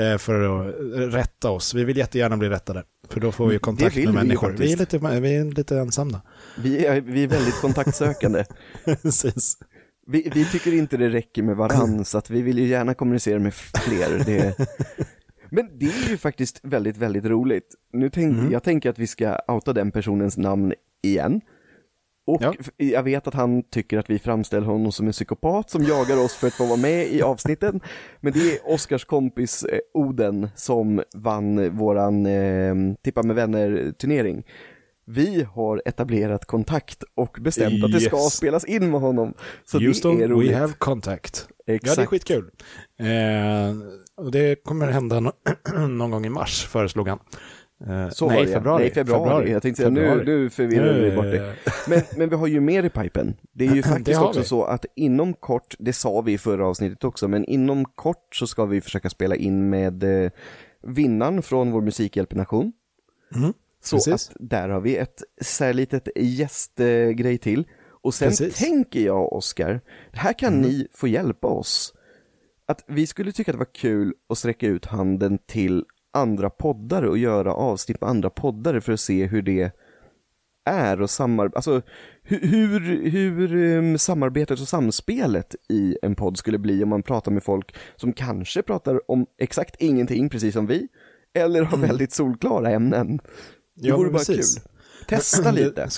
[0.00, 0.74] eh, för att
[1.14, 1.74] rätta oss.
[1.74, 4.50] Vi vill jättegärna bli rättade, för då får vi kontakt med vi människor.
[4.58, 6.20] Vi är, lite, vi är lite ensamma.
[6.58, 8.44] Vi är, vi är väldigt kontaktsökande.
[9.02, 9.58] Precis.
[10.06, 13.38] Vi, vi tycker inte det räcker med varann, så att vi vill ju gärna kommunicera
[13.38, 14.24] med fler.
[14.26, 14.54] Det...
[15.54, 17.74] Men det är ju faktiskt väldigt, väldigt roligt.
[17.92, 18.52] Nu tänk, Mm.
[18.52, 21.40] Jag tänker att vi ska outa den personens namn igen.
[22.26, 22.54] Och Ja.
[22.76, 26.34] jag vet att han tycker att vi framställer honom som en psykopat som jagar oss
[26.34, 27.80] för att få vara med i avsnitten.
[28.20, 34.42] Men det är Oskars kompis eh, Oden som vann våran eh, Tippa med vänner-turnering.
[35.06, 38.34] Vi har etablerat kontakt och bestämt att det ska Yes.
[38.36, 39.34] spelas in med honom.
[39.64, 40.50] Så Houston, det är roligt.
[40.50, 41.48] we have contact.
[41.66, 41.86] Exakt.
[41.86, 42.50] Ja, det är skitkul.
[42.98, 47.18] Eh, och det kommer hända no- någon gång i mars, föreslog han.
[47.86, 48.82] Eh, Så nej, februari.
[48.82, 49.50] Nej, februari.
[49.52, 50.24] Jag tänkte säga, nu, Februari.
[50.26, 51.54] nu förvirrar vi Nu- bort det.
[51.88, 53.36] Men, men vi har ju mer i pipen.
[53.52, 54.46] Det är ju faktiskt också vi.
[54.46, 58.46] så att inom kort, det sa vi i förra avsnittet också, men inom kort så
[58.46, 60.30] ska vi försöka spela in med eh,
[60.82, 62.72] vinnaren från vår Musikhjälpen-nation.
[63.36, 63.52] Mm,
[63.84, 64.30] Så precis.
[64.30, 67.64] att där har vi ett så här litet gästgrej till.
[68.02, 68.54] Och sen Precis.
[68.58, 69.80] tänker jag, Oskar,
[70.12, 70.62] här kan Mm.
[70.68, 71.94] ni få hjälpa oss.
[72.66, 77.08] Att vi skulle tycka att det var kul att sträcka ut handen till andra poddare
[77.08, 79.70] och göra avsnitt med andra poddare för att se hur det
[80.64, 81.82] är och samarbeta, alltså
[82.22, 87.32] hur, hur, hur um, samarbetet och samspelet i en podd skulle bli om man pratar
[87.32, 90.88] med folk som kanske pratar om exakt ingenting, precis som vi,
[91.34, 93.20] eller har väldigt solklara ämnen.
[93.74, 94.54] Det Ja, vore bara precis.
[94.54, 94.62] kul.
[95.08, 95.88] Testa lite.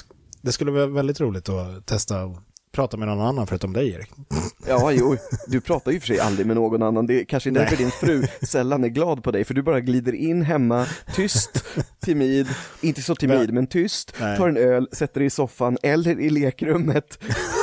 [0.42, 2.38] Det, skulle vara väldigt roligt att testa och
[2.72, 4.10] prata med någon annan förutom dig, Erik.
[4.68, 5.16] Ja, jo,
[5.46, 7.06] du pratar ju för sig aldrig med någon annan.
[7.06, 9.80] Det är kanske är därför din fru sällan är glad på dig, för du bara
[9.80, 11.64] glider in hemma, tyst,
[12.00, 12.46] timid,
[12.80, 14.36] inte så timid, Men- men tyst, Nej.
[14.38, 17.18] tar en öl, sätter dig i soffan eller i lekrummet.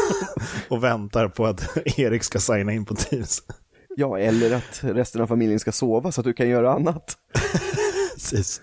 [0.70, 3.44] Och väntar på att Erik ska signa in på Teams.
[3.98, 7.18] Ja, eller att resten av familjen ska sova så att du kan göra annat.
[8.14, 8.62] Precis.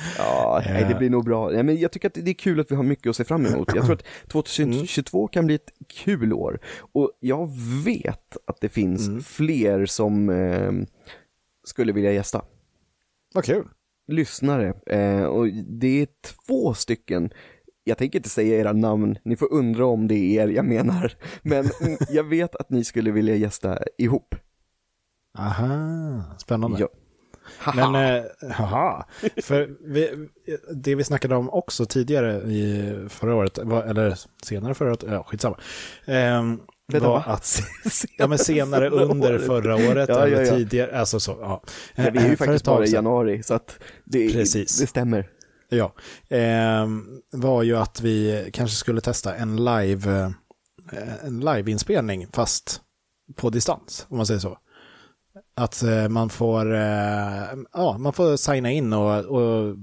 [0.18, 0.98] Ja, nej, det Eh.
[0.98, 1.50] blir nog bra.
[1.50, 3.46] Nej, men jag tycker att det är kul att vi har mycket att se fram
[3.46, 3.74] emot.
[3.74, 6.60] Jag tror att 2022 kan bli ett kul år.
[6.92, 7.50] Och jag
[7.84, 10.72] vet att det finns fler som, eh,
[11.64, 12.42] skulle vilja gästa.
[13.34, 13.68] Vad kul.
[14.08, 16.08] Lyssnare, eh, och det är
[16.46, 17.30] två stycken.
[17.84, 21.12] Jag tänker inte säga era namn, ni får undra om det är er jag menar.
[21.42, 24.34] Men mm, jag vet att ni skulle vilja gästa ihop.
[25.38, 26.76] Aha, spännande.
[26.80, 26.88] Ja.
[27.74, 28.22] Men, eh,
[28.52, 29.06] haha,
[29.42, 30.28] för vi,
[30.74, 35.22] det vi snackade om också tidigare i förra året, var, eller senare förra året, ja
[35.24, 35.58] skitsamma.
[36.04, 36.42] Eh,
[36.92, 37.24] Vänta, var va?
[37.26, 37.62] att,
[38.18, 40.56] ja men senare under förra året, Ja, eller ja, ja.
[40.56, 41.62] tidigare, alltså så, ja.
[41.94, 44.78] Ja, vi är ju Eh, faktiskt bara i januari, så att det, Precis.
[44.80, 45.28] det stämmer.
[45.68, 45.92] Ja,
[46.28, 50.32] ehm, var ju att vi kanske skulle testa en live,
[50.92, 52.80] eh, en liveinspelning fast
[53.36, 54.58] på distans, om man säger så.
[55.56, 59.76] Att eh, man får, eh, ja, man får signa in och, och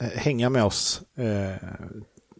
[0.00, 1.68] hänga med oss eh,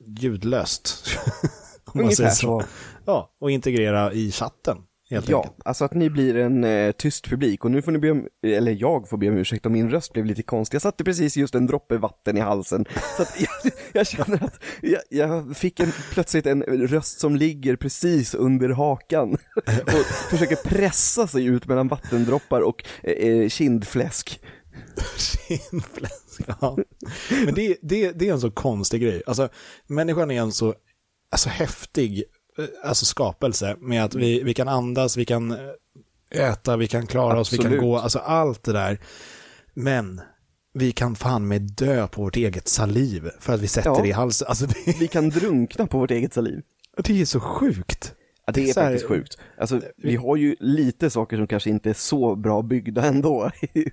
[0.07, 1.05] ljudlöst.
[1.95, 2.63] Ungefär så.
[3.05, 4.79] Ja, och integrera i chatten,
[5.11, 5.57] helt Ja, enkelt.
[5.65, 8.73] alltså att ni blir en eh, tyst publik och nu får ni be om, eller
[8.73, 10.75] jag får be om ursäkt om min röst blev lite konstig.
[10.75, 12.85] Jag satte precis just en droppe vatten i halsen.
[13.17, 17.77] Så att jag, jag känner att jag, jag fick en, plötsligt en röst som ligger
[17.77, 19.33] precis under hakan
[19.87, 24.41] och försöker pressa sig ut mellan vattendroppar och eh, eh, kindfläsk.
[25.17, 26.79] Skinnfläsk, ja.
[27.45, 29.23] Men det, det, det är en så konstig grej.
[29.27, 29.49] Alltså,
[29.87, 30.75] människan är en så
[31.33, 32.25] alltså, häftig
[32.85, 37.41] alltså, skapelse med att vi, vi kan andas, vi kan eh, äta, vi kan klara
[37.41, 37.81] oss, vi kan Absolut.
[37.83, 38.99] gå, alltså allt det där.
[39.75, 40.21] Men
[40.75, 44.01] vi kan fan med dö på vårt eget saliv för att vi sätter Ja.
[44.03, 44.49] det i halsen.
[44.49, 46.61] Alltså, det, Vi kan drunkna på vårt eget saliv.
[46.97, 48.15] det är så sjukt.
[48.47, 49.39] Ja, det är Så här- faktiskt sjukt.
[49.59, 53.51] Alltså, vi har ju lite saker som kanske inte är så bra byggda ändå.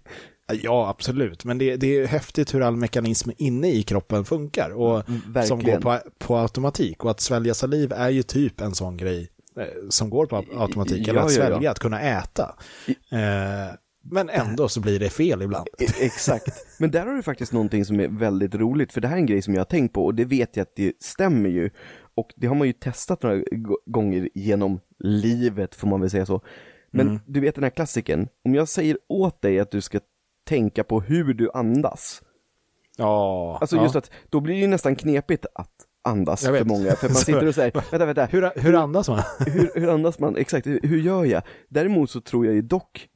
[0.53, 1.45] Ja, absolut.
[1.45, 5.31] Men det, det är häftigt hur all mekanism inne i kroppen funkar och som går
[5.31, 5.81] verkligen.
[5.81, 7.03] på, på automatik.
[7.05, 9.29] Och att svälja saliv är ju typ en sån grej
[9.59, 11.07] eh, som går på automatik.
[11.07, 11.47] Eller Ja, att ja, ja.
[11.49, 12.55] svälja, att kunna äta.
[12.87, 13.75] Eh,
[14.11, 15.67] men ändå så blir det fel ibland.
[15.79, 16.65] E- Exakt.
[16.79, 19.25] Men där har du faktiskt någonting som är väldigt roligt, för det här är en
[19.25, 21.69] grej som jag har tänkt på och det vet jag att det stämmer ju.
[22.15, 23.41] Och det har man ju testat några
[23.85, 26.41] gånger genom livet, får man väl säga så.
[26.91, 27.19] Men Mm.
[27.25, 29.99] du vet den här klassiken, om jag säger åt dig att du ska
[30.45, 32.21] tänka på hur du andas,
[32.97, 33.83] Ja, alltså ja.
[33.83, 35.71] just att då blir det ju nästan knepigt att
[36.03, 39.21] andas för många, för man sitter och säger, vänta, vänta, Hur, hur andas man?
[39.45, 40.37] hur, hur andas man?
[40.37, 41.43] Exakt, hur, hur gör jag?
[41.69, 43.09] Däremot så tror jag ju dock,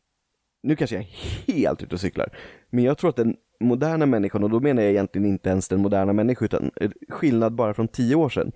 [0.63, 2.37] nu kanske jag är helt ute och cyklar,
[2.69, 5.81] men jag tror att den moderna människan, och då menar jag egentligen inte ens den
[5.81, 8.51] moderna människan, utan eh, skillnad bara från tio år sedan.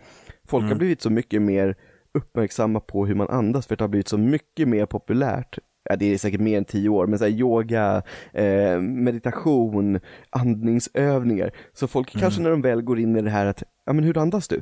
[0.47, 1.75] Folk har blivit så mycket mer
[2.13, 5.57] uppmärksamma på hur man andas, för det har blivit så mycket mer populärt.
[5.89, 8.03] Ja, det är säkert mer än tio år, men så här, yoga,
[8.33, 11.51] eh, meditation, andningsövningar.
[11.73, 14.17] Så folk kanske när de väl går in i det här att, ja men hur
[14.17, 14.61] andas du?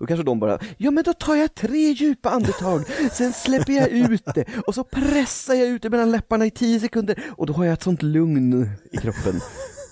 [0.00, 3.88] Då kanske de bara, ja men då tar jag tre djupa andetag, sen släpper jag
[3.88, 7.52] ut det och så pressar jag ut det mellan läpparna i tio sekunder och då
[7.52, 9.40] har jag ett sånt lugn i kroppen.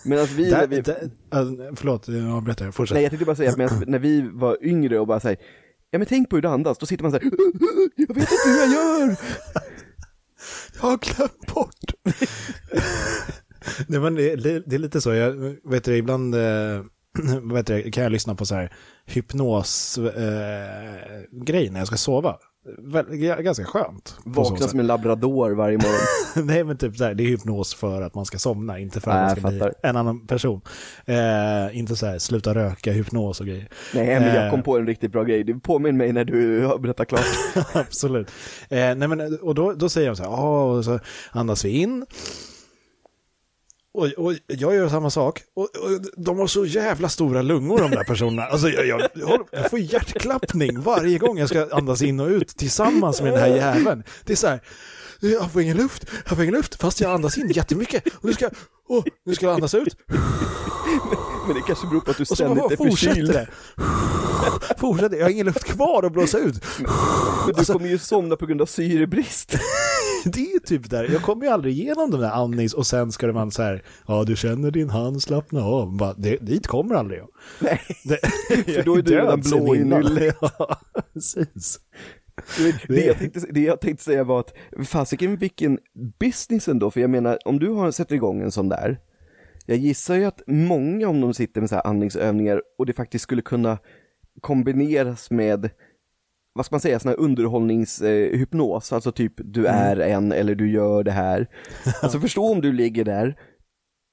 [0.05, 1.03] Medan vi, när Där, vi där,
[1.35, 2.70] äh, förlåt, jag avbryter.
[2.70, 2.95] Fortsätt.
[2.95, 5.39] nej jag tänkte bara säga att när vi var yngre och bara säger
[5.91, 7.24] ja men tänk på hur du andas, då sitter man så här,
[7.97, 9.16] jag vet inte hur jag gör.
[10.81, 11.93] Jag har glömt bort.
[13.89, 16.83] det, men det, det, är lite så, jag vet du, ibland eh,
[17.53, 18.72] vet du, kan jag lyssna på så här
[19.07, 22.37] hypnos eh, grej när jag ska sova.
[23.43, 24.17] Ganska skönt.
[24.25, 26.47] Vakna som en labrador varje morgon.
[26.47, 29.11] Nej men typ så här, det är hypnos för att man ska somna, inte för
[29.11, 29.75] att man ska bli fattar.
[29.83, 30.61] en annan person.
[31.05, 33.69] Eh, inte så här, sluta röka, hypnos och grejer.
[33.95, 34.51] Nej men jag Eh.
[34.51, 37.25] kom på en riktigt bra grej, det påminner mig när du har berättat klart.
[37.75, 38.29] Absolut.
[38.69, 40.99] Eh, nej men, och då, då säger de så här, och så
[41.33, 42.07] andas vi in.
[43.95, 45.43] Och, och jag gör samma sak.
[45.57, 48.43] Och, och de har så jävla stora lungor de där personerna.
[48.43, 52.49] Alltså jag, jag, jag, jag får hjärtklappning varje gång jag ska andas in och ut
[52.49, 54.03] tillsammans med den här jäveln.
[54.24, 54.61] Det är så här,
[55.20, 58.07] jag får ingen luft, jag får ingen luft, fast jag andas in jättemycket.
[58.14, 58.51] Och nu ska,
[58.88, 59.97] åh, nu ska jag andas ut.
[61.47, 63.32] Men det kanske beror på att du ständigt är förkyld.
[63.32, 63.49] det.
[64.78, 66.64] Fortsätter, jag har ingen luft kvar att blåsa ut.
[67.47, 69.59] Men du kommer ju somna på grund av syrebrist.
[70.33, 73.12] Det är ju typ där, jag kommer ju aldrig igenom den där andnings och sen
[73.12, 75.97] ska det man så här, ja du känner din hand slappna av.
[75.97, 77.29] Bara, det, dit kommer aldrig jag.
[77.61, 77.81] Nej.
[78.05, 78.18] Det,
[78.75, 80.37] För då är du redan blå i nyllet.
[80.41, 80.81] Ja,
[81.12, 81.81] precis.
[82.89, 84.55] Det- jag tänkte, det jag tänkte säga var att,
[84.87, 85.79] fasiken vilken
[86.21, 88.99] business ändå, för jag menar om du har, sätter igång en sån där,
[89.66, 93.23] jag gissar ju att många om de sitter med så här andningsövningar och det faktiskt
[93.23, 93.79] skulle kunna
[94.41, 95.71] kombineras med
[96.61, 101.03] vad ska man säga, sån här underhållningshypnos, alltså typ du är en eller du gör
[101.05, 101.47] det här.
[102.03, 103.35] Alltså förstå om du ligger där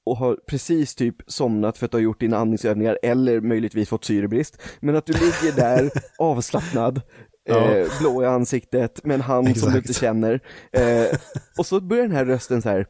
[0.06, 4.04] och har precis typ somnat för att du har gjort dina andningsövningar eller möjligtvis fått
[4.04, 7.00] syrebrist, men att du ligger där avslappnad,
[7.44, 7.70] Ja.
[7.74, 9.88] eh, blå i ansiktet med en hand som du Exakt.
[9.88, 10.40] inte känner.
[10.72, 11.18] Eh,
[11.58, 12.86] och så börjar den här rösten så här.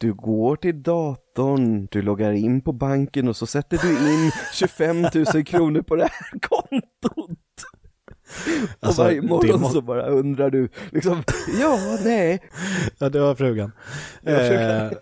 [0.00, 5.02] Du går till datorn, du loggar in på banken och så sätter du in 25
[5.34, 7.38] 000 kronor på det här kontot.
[8.80, 11.22] Alltså, och varje morgon må- så bara undrar du, liksom,
[11.60, 12.42] ja, nej.
[12.98, 13.72] Ja, det var frugan.
[14.22, 14.80] Det var frugan.
[14.86, 14.92] Eh,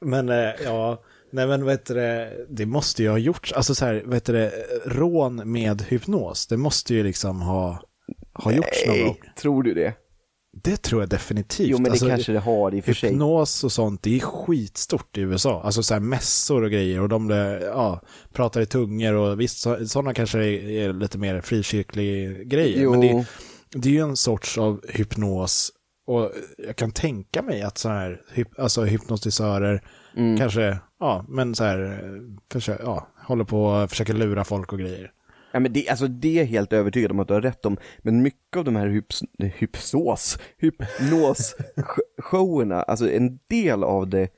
[0.00, 3.84] men eh, ja, nej men vet du det, det måste ju ha gjorts, alltså så
[3.84, 4.52] här, vet du det,
[4.86, 7.82] rån med hypnos, det måste ju liksom ha,
[8.32, 9.16] ha gjorts någon gång.
[9.36, 9.94] tror du det?
[10.62, 11.68] Det tror jag definitivt.
[11.68, 13.10] Jo, men det Alltså, kanske det har i och för sig.
[13.10, 15.62] Hypnos och sånt, det är skitstort i USA.
[15.62, 17.30] Alltså så här mässor och grejer och de
[17.62, 18.00] ja,
[18.32, 22.82] pratar i tungor och visst, så, sådana kanske är, lite mer frikyrklig grejer.
[22.82, 22.90] Jo.
[22.90, 23.26] Men det,
[23.70, 25.72] det är ju en sorts av hypnos
[26.06, 26.32] och
[26.66, 28.20] jag kan tänka mig att så här,
[28.58, 29.82] alltså hypnotisörer
[30.16, 30.36] Mm.
[30.38, 32.02] kanske, ja, men så här,
[32.52, 35.10] försö, ja, håller på och försöker lura folk och grejer.
[35.52, 37.76] Ja, men det, alltså det är jag helt övertygad om att du har rätt om,
[37.98, 44.28] men mycket av de här hyps, hypsos, hypnos-showerna, alltså en del av det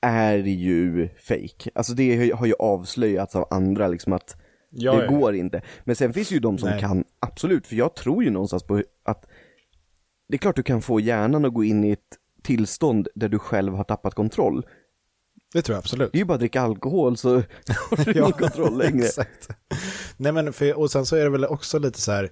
[0.00, 1.70] är ju fake.
[1.74, 4.36] Alltså det har ju avslöjats av andra liksom att
[4.74, 5.10] Ja, det ja.
[5.10, 5.62] går inte.
[5.84, 6.80] Men sen finns ju de som Nej.
[6.80, 9.26] kan, absolut, för jag tror ju någonstans på att
[10.28, 13.38] det är klart du kan få hjärnan att gå in i ett tillstånd där du
[13.38, 14.66] själv har tappat kontroll.
[15.52, 16.12] Det tror jag absolut.
[16.12, 17.34] Det är ju bara att dricka alkohol så
[17.90, 19.04] har du ingen kontroll längre.
[19.06, 19.48] Exakt.
[20.16, 22.30] Nej men, för, och sen så är det väl också lite så här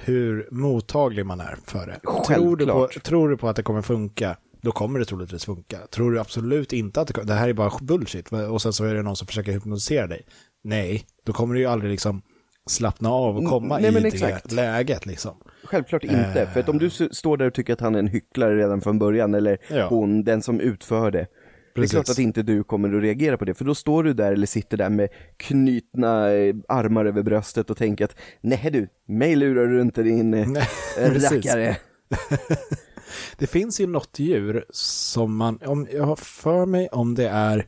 [0.00, 2.00] hur mottaglig man är för det.
[2.34, 3.02] Tror du, på, Självklart.
[3.04, 5.78] tror du på att det kommer funka, då kommer det troligtvis funka.
[5.90, 8.84] Tror du absolut inte att det kommer, det här är bara bullshit, och sen så
[8.84, 10.22] är det någon som försöker hypnotisera dig.
[10.64, 12.22] Nej, då kommer du ju aldrig liksom
[12.66, 14.52] slappna av och komma Nej, i men det exakt.
[14.52, 15.36] läget liksom.
[15.64, 18.06] Självklart inte, för att om du s- står där och tycker att han är en
[18.06, 19.86] hycklare redan från början, eller Ja.
[19.88, 21.26] hon, den som utför det.
[21.74, 21.92] Det är Precis.
[21.92, 24.46] klart att inte du kommer att reagera på det, för då står du där eller
[24.46, 29.66] sitter där med knutna eh, armar över bröstet och tänker att nej du, mig lurar
[29.66, 31.46] du inte din eh, Nej, precis.
[31.46, 31.76] rackare.
[33.36, 37.66] Det finns ju något djur som man, om jag har för mig om det är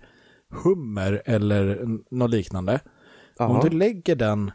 [0.50, 2.80] hummer eller något liknande.
[3.38, 3.48] Jaha.
[3.48, 4.50] Om du lägger den,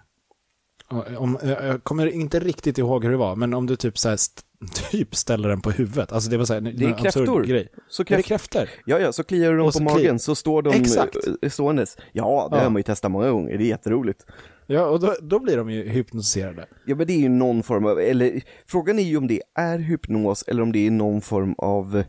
[1.17, 4.17] om, jag kommer inte riktigt ihåg hur det var, men om du typ så här,
[4.91, 6.11] typ ställer den på huvudet.
[6.11, 7.43] Alltså det var så här, Det är kräftor.
[7.43, 7.67] Grej.
[7.89, 8.27] Så Är det kräft...
[8.27, 8.69] kräftor?
[8.85, 11.15] Ja, ja, så kliar du dem på magen kli- så står de Exakt.
[11.41, 11.97] eh, ståendes.
[12.11, 12.63] Ja, det Ja.
[12.63, 14.25] har man ju testat många gånger, det är jätteroligt.
[14.67, 16.65] Ja, och då, då blir de ju hypnotiserade.
[16.85, 19.79] Ja, men det är ju någon form av, eller frågan är ju om det är
[19.79, 22.03] hypnos eller om det är någon form av,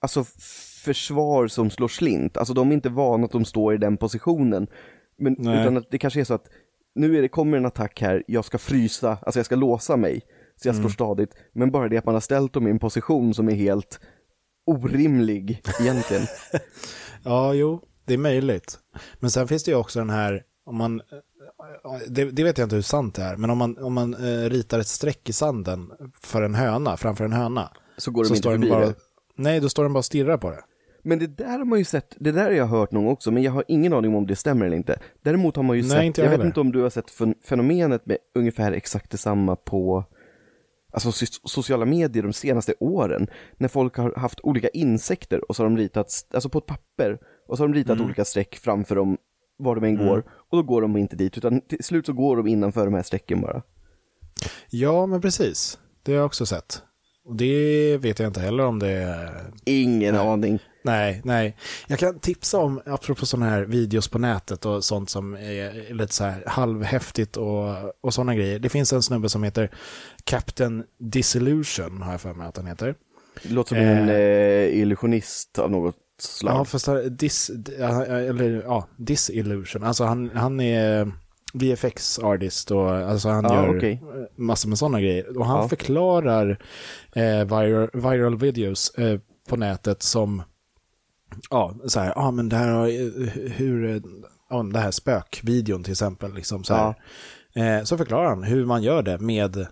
[0.00, 0.24] alltså
[0.84, 2.36] försvar som slår slint.
[2.36, 4.66] Alltså de är inte vana att de står i den positionen.
[5.18, 5.62] Men, Nej.
[5.62, 6.46] utan att det kanske är så att
[6.94, 10.22] nu är det, kommer en attack här, jag ska frysa, alltså jag ska låsa mig.
[10.62, 11.34] Så jag står stadigt.
[11.52, 14.00] Men bara det att man har ställt dem i en position som är helt
[14.66, 16.22] orimlig egentligen.
[17.26, 18.78] Ja, jo, det är möjligt.
[19.20, 21.02] Men sen finns det ju också den här, om man,
[22.08, 24.50] det, det vet jag inte hur sant det är, men om man, om man eh,
[24.50, 25.90] ritar ett streck i sanden
[26.22, 28.94] för en höna, framför en höna, Så går de så inte förbi bara, det.
[29.36, 30.60] nej, då står den bara och stirrar på det.
[31.02, 33.42] Men det där har man ju sett, det där har jag hört någon också, men
[33.42, 34.98] jag har ingen aning om det stämmer eller inte.
[35.22, 37.34] Däremot har man ju Nej, sett, jag, jag vet inte om du har sett fen-
[37.44, 40.04] fenomenet med ungefär exakt detsamma på
[40.94, 43.26] alltså so- sociala medier de senaste åren.
[43.58, 47.18] När folk har haft olika insekter och så har de ritat, alltså på ett papper,
[47.48, 48.04] och så har de ritat Mm.
[48.06, 49.16] olika streck framför dem
[49.58, 50.18] var de än går,
[50.50, 53.02] och då går de inte dit, utan till slut så går de innanför de här
[53.02, 53.62] strecken bara.
[54.70, 55.78] Ja, men precis.
[56.02, 56.82] Det har jag också sett.
[57.24, 59.52] Och det vet jag inte heller om det är...
[59.64, 60.58] Ingen aning.
[60.84, 61.56] Nej, nej.
[61.86, 66.14] Jag kan tipsa om, apropå sådana här videos på nätet och sånt som är lite
[66.14, 68.58] så här halvhäftigt och, och sådana grejer.
[68.58, 69.70] Det finns en snubbe som heter
[70.24, 72.94] Captain Disillusion, har jag för mig att han heter.
[73.42, 74.14] Det låter som en Eh.
[74.14, 76.54] eh, illusionist av något slag.
[76.54, 79.84] Ja, fast dis, eller ja, Disillusion.
[79.84, 81.12] Alltså han, han är
[81.54, 84.02] VFX-artist och alltså han Ja, gör okej.
[84.36, 85.38] massor med sådana grejer.
[85.38, 85.68] Och han Ja.
[85.68, 86.58] förklarar
[87.14, 89.18] eh, viral, viral videos eh,
[89.48, 90.42] på nätet som,
[91.50, 94.00] ja, så här, ja men det här har, eh, hur, eh,
[94.50, 96.94] ja, det här spökvideon till exempel, liksom så här.
[97.56, 99.66] Eh, så förklarar han hur man gör det med,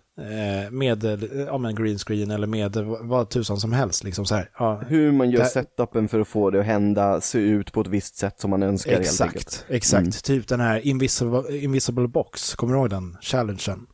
[0.70, 1.04] med
[1.48, 4.04] ja, men green screen eller med vad- tusan som helst.
[4.04, 4.50] Liksom så här.
[4.58, 7.80] Ja, Hur man gör Det- setupen för att få det att hända, se ut på
[7.80, 9.00] ett visst sätt som man önskar.
[9.00, 10.00] Exakt, exakt.
[10.00, 10.10] Mm.
[10.12, 13.86] Typ den här invisible, invisible box, kommer du ihåg den challengen?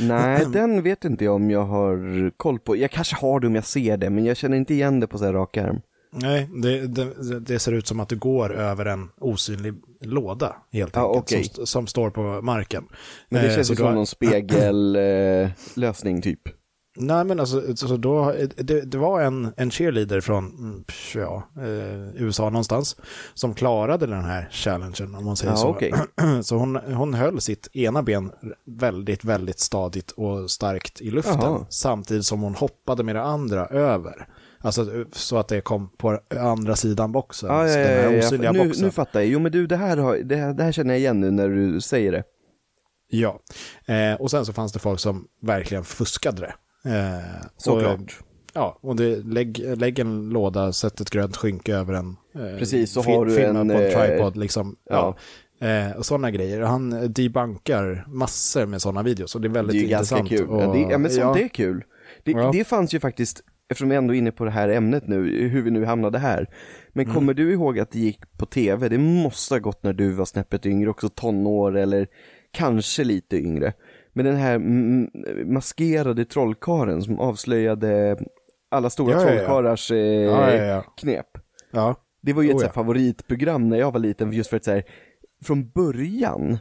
[0.00, 2.76] Nej, den vet inte jag om jag har koll på.
[2.76, 5.18] Jag kanske har det om jag ser det, men jag känner inte igen det på
[5.18, 5.80] så här rak arm.
[6.18, 10.96] Nej, det, det, det ser ut som att du går över en osynlig låda helt
[10.96, 11.44] enkelt, okej.
[11.44, 12.84] som, som står på marken.
[13.28, 16.40] Men det Eh, känns ju som har- någon spegellösning typ.
[16.98, 22.22] Nej men alltså, så då, det, det var en, en cheerleader från mm, ja, eh,
[22.22, 22.96] USA någonstans
[23.34, 25.68] som klarade den här challengen om man säger Ja, så.
[25.68, 25.92] okej.
[26.42, 28.32] Så hon, hon höll sitt ena ben
[28.66, 31.66] väldigt, väldigt stadigt och starkt i luften Jaha.
[31.68, 34.28] samtidigt som hon hoppade med det andra över.
[34.66, 38.12] Alltså så att det kom på andra sidan boxen, Ja, ja, så den ja, här
[38.12, 38.84] ja, osynliga nu, boxen.
[38.84, 39.28] nu fattar jag.
[39.28, 41.48] Jo men du, det här, har, det, här, det här känner jag igen nu när
[41.48, 42.24] du säger det.
[43.10, 43.40] Ja,
[43.86, 46.54] eh, och sen så fanns det folk som verkligen fuskade det.
[46.90, 48.00] Eh, Såklart.
[48.00, 52.16] Och, ja, och det, lägg, lägg en låda, sätt ett grönt skynke över en.
[52.34, 54.76] Eh, Precis, så har du en, på en eh, tripod liksom.
[54.90, 55.16] Ja.
[55.60, 56.60] Eh, och sådana grejer.
[56.60, 60.48] Han debunkar massor med sådana videos och det är Det är väldigt ju ganska intressant.
[60.50, 60.60] kul.
[60.60, 61.84] Ja, det, ja men sånt ja, är kul.
[62.24, 62.50] Det, Ja.
[62.52, 63.40] det fanns ju faktiskt,
[63.70, 66.46] eftersom vi ändå är inne på det här ämnet nu, hur vi nu hamnade här.
[66.92, 67.14] Men Mm.
[67.14, 68.88] kommer du ihåg att det gick på tv?
[68.88, 72.06] Det måste ha gått när du var snäppet yngre, också tonår eller
[72.50, 73.72] kanske lite yngre.
[74.12, 74.58] Men den här
[75.44, 78.18] maskerade trollkaren som avslöjade
[78.68, 79.32] alla stora Ja, ja, ja.
[79.36, 80.82] trollkarlars eh, Ja, ja, ja.
[80.96, 81.26] knep.
[81.72, 81.94] ja.
[82.22, 82.72] Det var ju ett Oh, ja.
[82.72, 84.82] favoritprogram när jag var liten, just för att så här,
[85.44, 86.58] från början,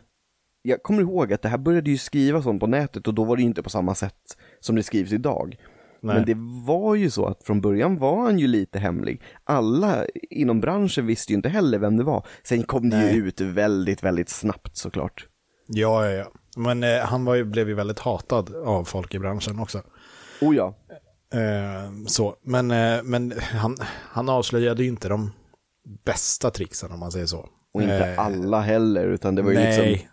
[0.62, 3.36] jag kommer ihåg att det här började ju skrivas om på nätet och då var
[3.36, 5.56] det ju inte på samma sätt som det skrivs idag.
[6.02, 6.16] Nej.
[6.16, 6.36] Men det
[6.66, 9.22] var ju så att från början var han ju lite hemlig.
[9.44, 12.26] Alla inom branschen visste ju inte heller vem det var.
[12.44, 13.16] Sen kom det Nej.
[13.16, 15.28] ju ut väldigt, väldigt snabbt såklart.
[15.68, 16.32] ja, ja, ja.
[16.58, 19.82] Men eh, han var ju, blev ju väldigt hatad av folk i branschen också.
[20.42, 20.76] Oh ja.
[21.34, 23.78] Eh, så, men, eh, men han,
[24.12, 25.32] han avslöjade ju inte de
[26.06, 27.50] bästa tricksen om man säger så.
[27.74, 30.08] Och inte Eh, alla heller, utan det var ju Nej, liksom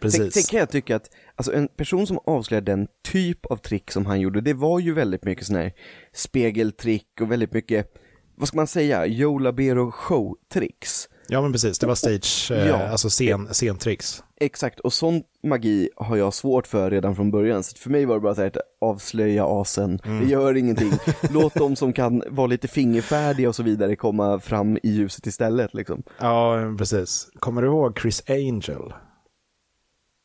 [0.00, 0.34] precis.
[0.34, 4.06] sen kan jag tycka att, alltså en person som avslöjar den typ av trick som
[4.06, 5.72] han gjorde, det var ju väldigt mycket sån här
[6.12, 7.94] spegeltrick och väldigt mycket,
[8.36, 11.08] vad ska man säga, Joe Labero show-tricks.
[11.30, 11.78] Ja, men precis.
[11.78, 12.88] Det var stage, eh, Ja.
[12.88, 14.22] alltså scen, scentricks.
[14.40, 17.62] Exakt, och sån magi har jag svårt för redan från början.
[17.62, 20.20] Så för mig var det bara så här att avslöja asen, Mm.
[20.20, 20.92] det gör ingenting.
[21.30, 25.74] Låt de som kan vara lite fingerfärdiga och så vidare komma fram i ljuset istället
[25.74, 26.02] liksom.
[26.20, 27.28] Ja, precis.
[27.38, 28.92] Kommer du ihåg Chris Angel?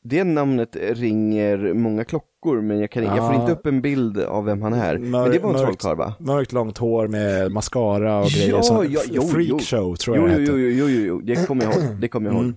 [0.03, 3.41] Det namnet ringer många klockor, men jag, kan, jag får Ja.
[3.41, 4.97] inte upp en bild av vem han är.
[4.97, 6.13] men det var en trollkarl va?
[6.19, 8.49] Mörkt långt hår med mascara och grejer.
[8.49, 9.59] Ja, ja, jo, Freak jo.
[9.59, 10.77] show tror Jo, jag jo, det jo, hette.
[10.79, 11.95] jo, jo, jo, det kommer jag ihåg.
[11.99, 12.43] Det kommer jag ihåg.
[12.43, 12.55] Mm.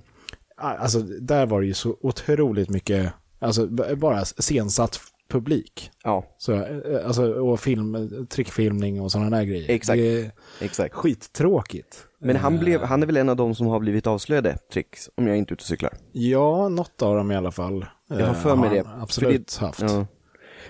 [0.58, 3.66] Alltså, där var det ju så otroligt mycket, alltså
[3.96, 4.98] bara scensatt
[5.28, 5.90] publik.
[6.04, 9.70] Ja, Så, eh, alltså, och film, trickfilmning och sådana där grejer.
[9.70, 9.98] Exakt.
[9.98, 10.94] Det är exakt.
[10.94, 12.06] skittråkigt.
[12.18, 15.10] Men han, Eh, blev, han är väl en av de som har blivit avslöjade tricks,
[15.14, 15.92] om jag inte är ute och cyklar.
[16.12, 17.86] Ja, något av dem i alla fall.
[18.08, 19.02] Jag har eh, för mig han det.
[19.02, 19.80] Absolut För det- haft.
[19.80, 20.06] Ja.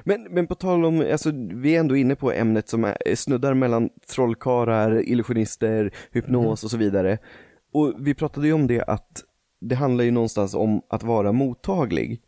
[0.05, 3.55] Men, men på tal om, alltså vi är ändå inne på ämnet som är, snuddar
[3.55, 7.19] mellan trollkarlar, illusionister, hypnos och så vidare.
[7.73, 9.23] Och vi pratade ju om det att
[9.61, 12.23] det handlar ju någonstans om att vara mottaglig.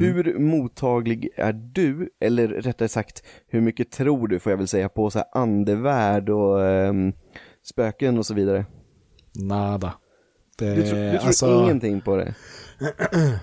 [0.00, 4.88] Hur mottaglig är du, eller rättare sagt, hur mycket tror du, får jag väl säga,
[4.88, 7.12] på så här andevärld och ehm,
[7.62, 8.66] spöken och så vidare?
[9.34, 9.92] Nada.
[10.58, 12.34] Det, Du, tror- du tror alltså, ingenting på det?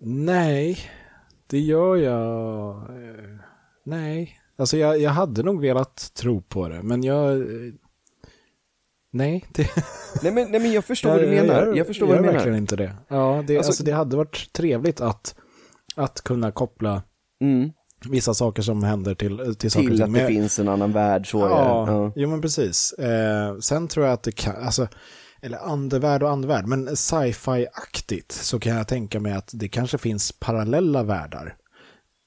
[0.00, 0.78] Nej,
[1.46, 2.76] det gör jag.
[2.76, 3.38] eh,
[3.84, 7.40] Nej, alltså jag, jag hade nog velat tro på det, men jag...
[7.40, 7.72] eh,
[9.12, 9.68] Nej, det,
[10.22, 12.32] Nej men, nej men jag förstår vad du menar, jag förstår vad du menar.
[12.32, 12.96] verkligen inte det.
[13.08, 15.34] Ja, det, Alltså- alltså, det hade varit trevligt att,
[15.96, 17.02] att kunna koppla
[17.40, 17.70] Mm.
[18.10, 20.04] vissa saker som händer till, till saker och Till ting.
[20.04, 21.92] att Men det finns en annan värld, så är Ja, det.
[21.92, 22.12] Ja.
[22.16, 22.92] jo men precis.
[22.92, 24.88] Eh, sen tror jag att det kan, alltså,
[25.42, 30.32] eller andevärld och andevärld, men sci-fi-aktigt så kan jag tänka mig att det kanske finns
[30.32, 31.56] parallella världar.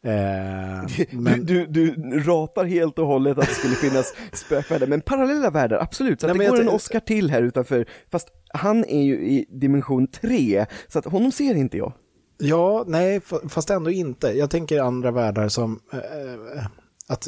[0.05, 5.01] Eh, men, Du, du, du ratar helt och hållet att det skulle finnas spökvärldar, men
[5.01, 6.21] parallella världar, absolut.
[6.21, 9.01] Så att Nej, det men jag går en Oscar till här utanför, fast han är
[9.03, 11.93] ju i dimension 3, så att honom ser inte jag.
[12.39, 14.27] Ja, nej, fast ändå inte.
[14.27, 16.65] Jag tänker andra världar som, eh,
[17.07, 17.27] att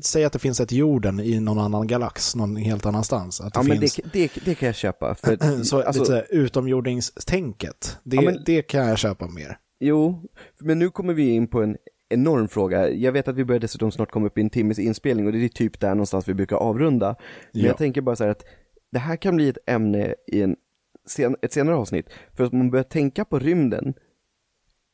[0.00, 3.40] säga att det finns ett jorden i någon annan galax, någon helt annanstans.
[3.40, 6.04] Att det Ja men finns, det, det, det kan jag köpa, för så alltså, lite
[6.04, 9.58] så här utomjordingstänket, det, Ja, men- det kan jag köpa mer.
[9.80, 10.22] Jo,
[10.60, 11.76] men nu kommer vi in på en
[12.08, 12.90] enorm fråga.
[12.90, 15.44] Jag vet att vi börjar dessutom snart komma upp i en timmes inspelning och det
[15.44, 17.16] är typ där någonstans vi brukar avrunda.
[17.52, 17.68] Men Ja.
[17.68, 18.44] jag tänker bara så här att
[18.92, 20.56] det här kan bli ett ämne i en
[21.08, 22.06] sen, ett senare avsnitt.
[22.36, 23.94] För att man börjar tänka på rymden,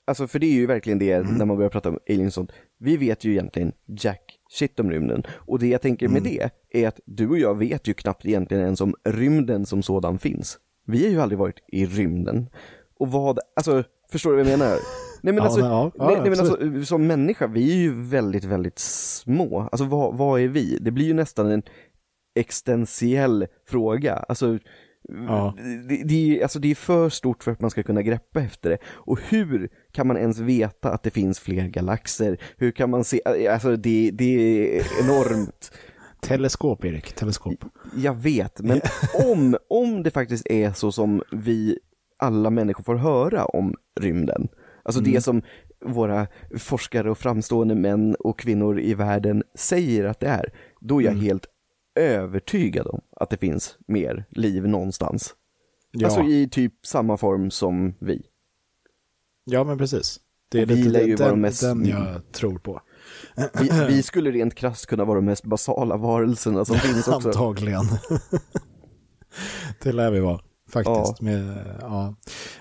[0.06, 1.34] alltså för det är ju verkligen det Mm.
[1.34, 2.52] när man börjar prata om aliens och sånt.
[2.78, 5.22] Vi vet ju egentligen jack shit om rymden.
[5.30, 6.22] Och det jag tänker Mm.
[6.22, 6.50] med det
[6.82, 10.58] är att du och jag vet ju knappt egentligen ens om rymden som sådan finns.
[10.86, 12.48] Vi har ju aldrig varit i rymden.
[12.98, 14.76] Och vad, alltså, förstår du vad jag menar?
[15.22, 18.44] Nej men alltså, ja, ja, nej, nej, men alltså, som människa, vi är ju väldigt,
[18.44, 19.60] väldigt små.
[19.72, 20.78] Alltså vad, vad är vi?
[20.80, 21.62] Det blir ju nästan en
[22.34, 24.14] existentiell fråga.
[24.14, 24.58] Alltså,
[25.28, 25.54] Ja.
[25.88, 28.78] Det, det, alltså det är för stort för att man ska kunna greppa efter det.
[28.86, 32.38] Och hur kan man ens veta att det finns fler galaxer?
[32.56, 35.72] Hur kan man se, alltså det, det är enormt.
[36.20, 37.12] Teleskop, Erik.
[37.12, 37.64] Teleskop.
[37.96, 38.80] Jag vet, men
[39.26, 41.78] om, om det faktiskt är så som vi
[42.18, 44.48] alla människor får höra om rymden,
[44.82, 45.42] alltså det som
[45.84, 46.26] våra
[46.58, 51.12] forskare och framstående män och kvinnor i världen säger att det är, då är jag
[51.12, 51.46] helt
[51.94, 55.34] övertygad om att det finns mer liv någonstans.
[55.90, 58.22] Ja, Alltså i typ samma form som vi.
[59.44, 60.20] Ja men precis.
[60.50, 62.80] Det är vi lite ju den, mest- den jag tror på.
[63.60, 63.70] vi.
[63.88, 67.28] Vi skulle rent krasst kunna vara de mest basala varelserna som finns också.
[67.28, 67.84] Antagligen.
[69.82, 70.40] det lär vi vara,
[70.70, 71.20] faktiskt.
[71.20, 72.14] Med, ja.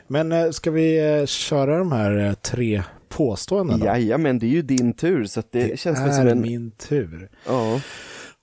[0.08, 3.86] Men eh, ska vi eh, köra de här eh, tre påståendena?
[3.86, 6.42] Jajamän, det är ju din tur så det, det känns är väl som en...
[6.42, 7.30] min tur.
[7.48, 7.82] Ja.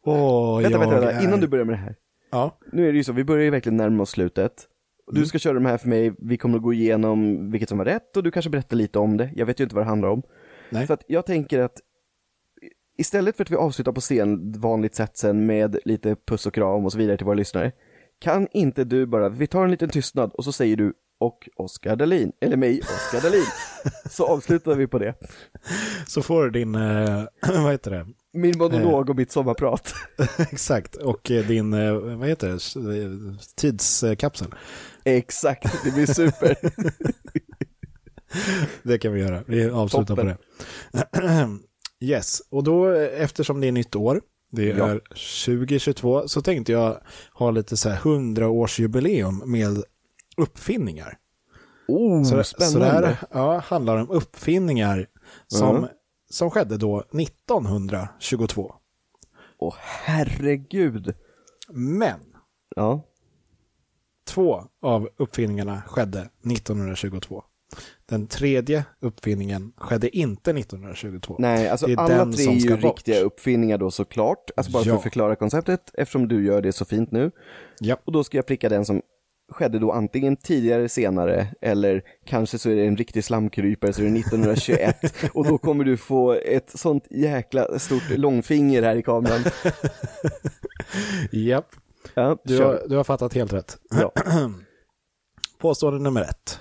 [0.05, 1.95] Åh, Vänta, vänta, vänta, är- innan du börjar med det här.
[2.31, 4.53] Ja, Nu är det ju så, vi börjar ju verkligen närma oss slutet.
[5.13, 7.85] Du ska köra de här för mig, vi kommer att gå igenom vilket som var
[7.85, 9.31] rätt och du kanske berättar lite om det.
[9.37, 10.23] Jag vet ju inte vad det handlar om.
[10.71, 10.87] nej.
[10.87, 11.81] Så att jag tänker att
[12.99, 16.85] istället för att vi avslutar på scen vanligt sätt sen med lite puss och kram
[16.85, 17.73] och så vidare till våra lyssnare.
[18.21, 21.97] Kan inte du bara, vi tar en liten tystnad och så säger du och Oskar
[21.97, 23.45] Dahlin, eller mig, Oskar Dahlin.
[24.11, 25.15] så avslutar vi på det.
[26.07, 27.25] Så får du din, eh,
[27.63, 28.07] vad heter det?
[28.33, 29.95] Min monolog och mitt sommarprat.
[30.39, 33.11] Exakt, och eh, din, eh, vad heter det, eh,
[33.57, 34.55] tidskapsel.
[35.17, 36.57] Exakt, det blir super.
[38.83, 40.37] Det kan vi göra, vi avslutar Toppen.
[40.93, 41.49] på det.
[42.01, 44.21] yes, och då eftersom det är nytt år,
[44.53, 44.87] det Ja.
[44.89, 44.99] är
[45.47, 47.01] 2022, så tänkte jag
[47.33, 49.83] ha lite så här 100-årsjubileum med
[50.37, 51.19] uppfinningar.
[51.89, 52.73] Oh, Så, spännande.
[52.73, 55.07] så det här ja, handlar om uppfinningar
[55.47, 55.89] som, Mm.
[56.31, 58.75] som skedde då 1922.
[59.59, 61.15] Åh herregud.
[61.73, 62.21] Men
[62.77, 63.03] Ja,
[64.29, 67.43] två av uppfinningarna skedde 1922.
[68.09, 71.37] Den tredje uppfinningen skedde inte 1922.
[71.39, 72.85] nej alltså alla tre är ju bort.
[72.99, 74.51] riktiga uppfinningar då såklart.
[74.57, 74.97] Alltså bara för Ja.
[74.97, 77.31] att förklara konceptet, eftersom du gör det så fint nu.
[77.81, 79.03] Ja, Och då ska jag pricka den som
[79.53, 84.07] skedde då antingen tidigare, senare, eller kanske så är det en riktig slamkrypare så är
[84.07, 85.15] det 1921.
[85.35, 89.41] och då kommer du få ett sånt jäkla stort långfinger här i kameran.
[91.33, 91.67] Japp.
[92.15, 93.79] Ja, Du, har, du har fattat helt rätt.
[93.91, 94.13] Ja.
[95.59, 96.61] Påstående nummer ett.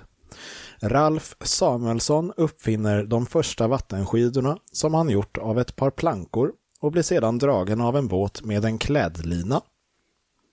[0.81, 7.01] Ralf Samuelsson uppfinner de första vattenskidorna som han gjort av ett par plankor och blir
[7.03, 9.61] sedan dragen av en båt med en klädlina.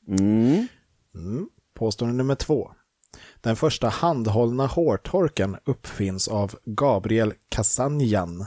[0.09, 0.69] Mm.
[1.75, 2.71] Påstående nummer två.
[3.41, 8.41] Den första handhållna hårtorken uppfinns av Gabriel Casanjan.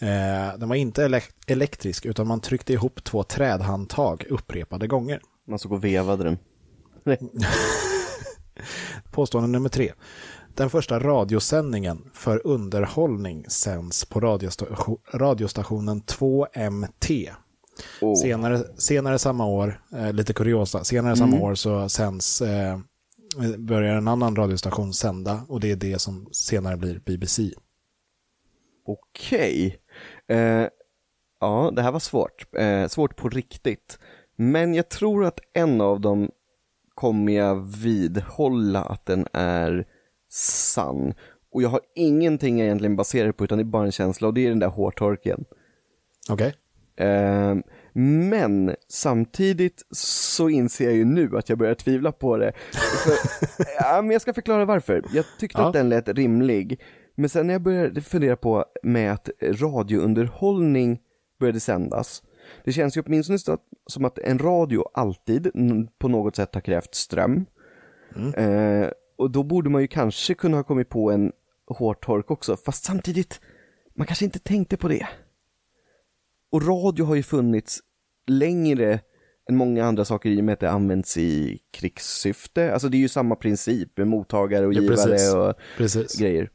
[0.00, 5.20] Eh, den var inte elek- elektrisk utan man tryckte ihop två trädhandtag upprepade gånger.
[5.46, 6.38] Man såg och vevade den.
[9.10, 9.92] Påstående nummer tre.
[10.54, 17.30] Den första radiosändningen för underhållning sänds på radiostation, radiostationen 2MT.
[18.00, 18.14] Oh.
[18.14, 22.78] Senare, senare samma år, eh, lite kuriosa, senare samma år så sänds, eh,
[23.58, 27.52] börjar en annan radiostation sända och det är det som senare blir BBC.
[28.86, 29.78] Okej.
[30.28, 30.66] Eh,
[31.40, 32.46] ja, det här var svårt.
[32.56, 33.98] Eh, svårt på riktigt.
[34.36, 36.30] Men jag tror att en av dem
[36.94, 39.86] kommer jag vidhålla att den är
[40.30, 41.14] sann.
[41.52, 44.34] Och jag har ingenting jag egentligen baserar på utan det är bara en känsla och
[44.34, 45.44] det är den där hårtorken.
[46.30, 46.54] Okej?
[46.96, 47.54] Eh,
[47.92, 52.52] men samtidigt så inser jag ju nu att jag börjar tvivla på det.
[52.72, 53.12] För,
[53.80, 55.02] ja, men jag ska förklara varför.
[55.12, 55.66] Jag tyckte Ja.
[55.66, 56.80] att den lät rimlig.
[57.14, 60.98] Men sen när jag började fundera på med att radiounderhållning
[61.40, 62.22] började sändas.
[62.64, 63.38] Det känns ju åtminstone
[63.86, 65.50] som att en radio alltid
[65.98, 67.46] på något sätt har krävt ström.
[68.36, 68.88] Eh,
[69.18, 71.32] och då borde man ju kanske kunna ha kommit på en
[71.66, 72.56] hårtork också.
[72.56, 73.40] Fast samtidigt,
[73.94, 75.06] man kanske inte tänkte på det.
[76.52, 77.80] Och radio har ju funnits
[78.26, 79.00] längre
[79.50, 82.72] än många andra saker i och med att det används i krigssyfte.
[82.72, 85.34] Alltså det är ju samma princip med mottagare och Ja, givare precis.
[85.34, 86.18] och Precis.
[86.18, 86.50] grejer.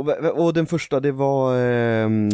[0.00, 2.28] Och, och den första det var, ehm,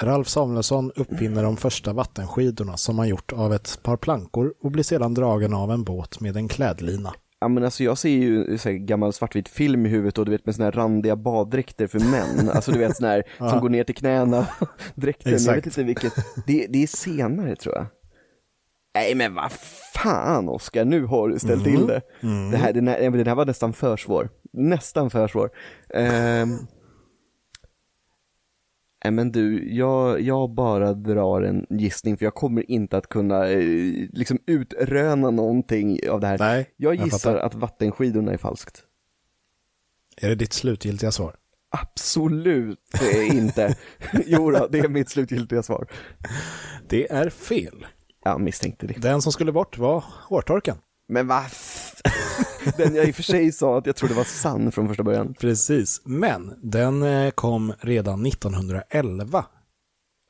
[0.00, 4.84] Ralf Samuelsson uppfinner de första vattenskidorna som han gjort av ett par plankor och blir
[4.84, 7.12] sedan dragen av en båt med en klädlina.
[7.40, 10.30] ja men alltså jag ser ju så här, gammal svartvit film i huvudet och du
[10.30, 12.50] vet med såna här randiga baddräkter för män.
[12.54, 14.46] Alltså du vet såna här som går ner till knäna,
[14.94, 15.30] dräkter.
[15.30, 15.66] Men jag vet Exakt.
[15.66, 16.12] inte vilket,
[16.46, 17.86] det, det är senare tror jag.
[18.94, 19.52] Nej men vad
[19.94, 22.00] fan Oskar, nu har du ställt till det.
[22.50, 24.28] det här, den, här, den här var nästan för svår.
[24.52, 25.50] Nästan för svår.
[25.94, 26.58] Ehm,
[29.04, 33.48] Nej men du, jag, jag bara drar en gissning för jag kommer inte att kunna
[33.48, 33.62] eh,
[34.12, 36.38] liksom utröna någonting av det här.
[36.38, 37.46] Nej, jag jag gissar fattar.
[37.46, 38.82] att vattenskidorna är falskt.
[40.16, 41.36] Är det ditt slutgiltiga svar?
[41.70, 42.78] Absolut
[43.32, 43.76] inte.
[44.26, 45.86] jo då, det är mitt slutgiltiga svar.
[46.88, 47.86] Det är fel.
[48.24, 48.94] Jag misstänkte det.
[48.94, 50.76] Den som skulle bort var hårtorken.
[51.08, 51.42] Men vad
[52.76, 55.34] Den jag i och för sig sa att jag trodde var sann från första början.
[55.40, 59.44] Precis, men den eh, kom redan 1911.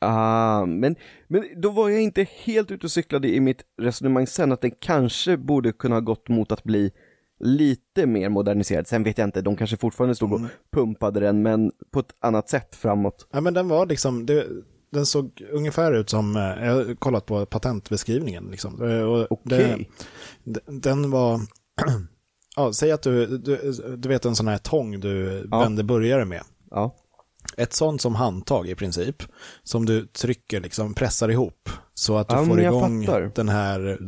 [0.00, 0.96] Ah, men,
[1.28, 4.70] men då var jag inte helt ute och cyklade i mitt resonemang sen att den
[4.70, 6.92] kanske borde kunna ha gått mot att bli
[7.44, 8.86] lite mer moderniserad.
[8.86, 10.40] Sen vet jag inte, de kanske fortfarande stod och
[10.72, 13.26] pumpade den, men på ett annat sätt framåt.
[13.32, 14.46] Ja, men den var liksom, det,
[14.92, 18.82] den såg ungefär ut som, eh, jag har kollat på patentbeskrivningen liksom.
[18.90, 19.90] Eh, Okej.
[20.44, 21.40] det- Den var,
[22.60, 25.58] ja, säg att du, du, du vet en sån här tång du Ja.
[25.58, 26.42] vänder burgare med.
[26.70, 26.94] Ja.
[27.56, 29.22] Ett sånt som handtag i princip,
[29.62, 33.32] som du trycker, liksom pressar ihop så att du Ja, får igång fattar.
[33.34, 33.98] den här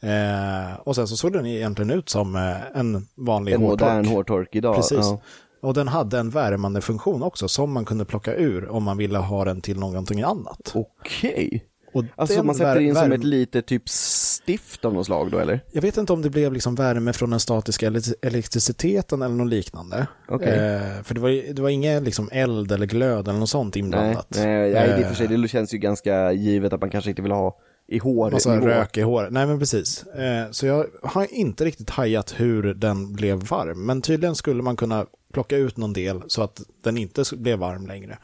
[0.00, 3.80] eh, och sen så såg den egentligen ut som eh, en vanlig En hårtork.
[3.80, 4.74] modern hårtork idag.
[4.76, 4.98] Precis.
[4.98, 5.20] Ja.
[5.62, 9.18] Och den hade en värmande funktion också som man kunde plocka ur om man ville
[9.18, 10.72] ha den till någonting annat.
[10.74, 11.64] Okej.
[11.94, 15.60] Och Alltså man sätter in som ett litet typ stift av något slag då eller?
[15.72, 19.48] Jag vet inte om det blev liksom värme från den statiska ele- elektriciteten eller något
[19.50, 20.06] liknande.
[20.28, 20.48] Okej.
[20.48, 23.84] Eh, för det var, det var ingen liksom eld eller glöd eller något sånt Nej,
[23.84, 24.26] inblandat.
[24.30, 26.80] nej, nej det är i och för Eh, sig, det känns ju ganska givet att
[26.80, 28.30] man kanske inte vill ha i hår.
[28.30, 29.32] Massa rök i håret.
[29.32, 30.02] Nej men precis.
[30.06, 33.86] Eh, så jag har inte riktigt hajat hur den blev varm.
[33.86, 37.86] Men tydligen skulle man kunna plocka ut någon del så att den inte blev varm
[37.86, 38.18] längre.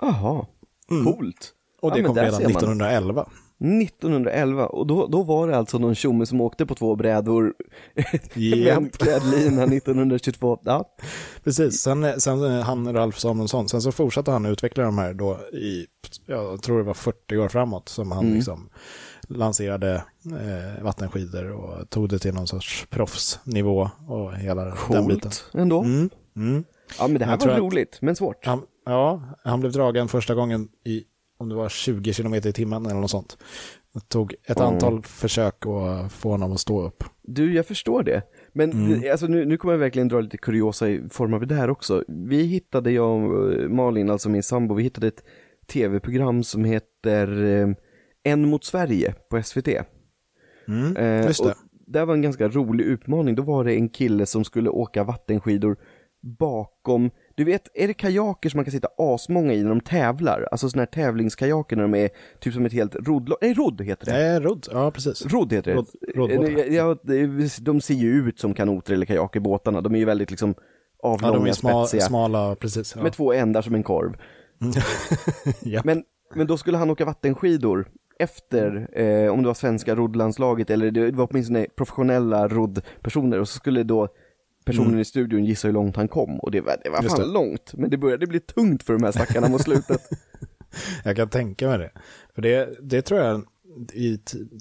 [0.00, 0.46] Jaha,
[1.04, 1.52] coolt.
[1.82, 2.50] Och Ja, det men kom redan ser man.
[2.50, 3.26] 1911.
[3.60, 7.54] 1911, och då, då var det alltså någon tjomme som åkte på två brädor
[8.76, 10.58] en klädlina 1922.
[10.64, 10.84] Ja,
[11.44, 15.38] Precis, sen, sen eh, han Ralf Samuelsson, sen så fortsatte han utveckla de här då
[15.52, 15.86] i,
[16.26, 18.68] jag tror det var 40 år framåt som han liksom
[19.28, 25.20] lanserade eh, vattenskidor och tog det till någon sorts proffsnivå och hela den biten.
[25.30, 25.82] coolt ändå.
[25.82, 26.64] Mm, mm.
[26.98, 28.46] Ja, men det här Jag var att- roligt, men svårt.
[28.46, 31.02] Han, ja, han blev dragen första gången i,
[31.38, 33.38] om det var 20 kilometer i timmen eller något sånt.
[33.94, 34.72] Det tog ett Mm.
[34.74, 37.04] antal försök att få honom att stå upp.
[37.22, 38.22] Du, jag förstår det.
[38.52, 39.00] Men Mm.
[39.00, 41.70] det, alltså, nu, nu kommer jag verkligen dra lite kuriosa i form av det här
[41.70, 42.04] också.
[42.08, 45.22] Vi hittade, jag och eh, Malin, alltså min sambo, vi hittade ett
[45.72, 47.68] tv-program som heter eh,
[48.22, 49.68] En mot Sverige på SVT.
[50.68, 51.54] Mm, Eh, just det.
[51.86, 53.34] det var en ganska rolig utmaning.
[53.34, 55.76] Då var det en kille som skulle åka vattenskidor
[56.22, 60.48] bakom, du vet, är det kajaker som man kan sitta asmånga i när de tävlar?
[60.50, 62.10] Alltså sådana här tävlingskajaker när de är
[62.40, 64.12] typ som ett helt roddlag, nej rodd heter det.
[64.12, 65.26] Nej, rodd, ja precis.
[65.26, 65.84] Rodd heter det.
[66.14, 66.58] Roddbåtar.
[66.58, 66.96] Eh, ja,
[67.60, 69.80] de ser ju ut som kanoter eller kajaker, båtarna.
[69.80, 70.54] De är ju väldigt liksom
[71.02, 72.02] Ja, avlånga, de är sma, spetsiga.
[72.02, 72.96] smala, precis.
[72.96, 73.02] Ja.
[73.02, 74.16] Med två ändar som en korv.
[75.62, 75.82] ja.
[75.84, 80.90] Men, men då skulle han åka vattenskidor efter, eh, om det var svenska roddlandslaget eller
[80.90, 84.08] det var åtminstone professionella roddpersoner och så skulle då
[84.68, 87.04] personen i studion gissa hur långt han kom och det var, det var Mm.
[87.04, 87.32] Just fan det.
[87.32, 90.00] långt, men det började bli tungt för de här stackarna mot slutet.
[91.04, 91.90] Jag kan tänka mig det.
[92.34, 93.44] För det, det tror jag
[93.92, 94.18] i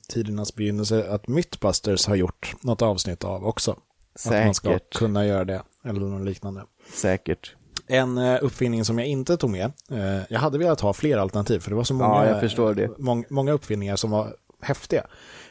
[0.10, 3.72] tidernas begynnelse att Mythbusters har gjort något avsnitt av också.
[4.26, 4.94] Att man ska Säkert.
[4.96, 6.64] kunna göra det, eller något liknande.
[6.94, 7.56] Säkert.
[7.88, 11.60] En eh, uppfinning som jag inte tog med, eh, jag hade velat ha fler alternativ
[11.60, 15.08] för det var så många, Ja, mång- många uppfinningar som var häftiga.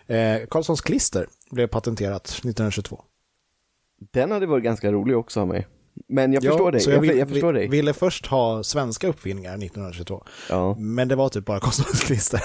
[0.07, 3.03] Eh, Carlssons klister blev patenterat 1922.
[4.13, 5.67] Den hade varit ganska rolig också av mig.
[6.09, 7.69] Men jag förstår dig, så jag, vill- jag förstår dig.
[7.69, 10.75] ville först ha svenska uppfinningar 1922, Ja.
[10.79, 12.41] men det var typ bara Carlssons klister.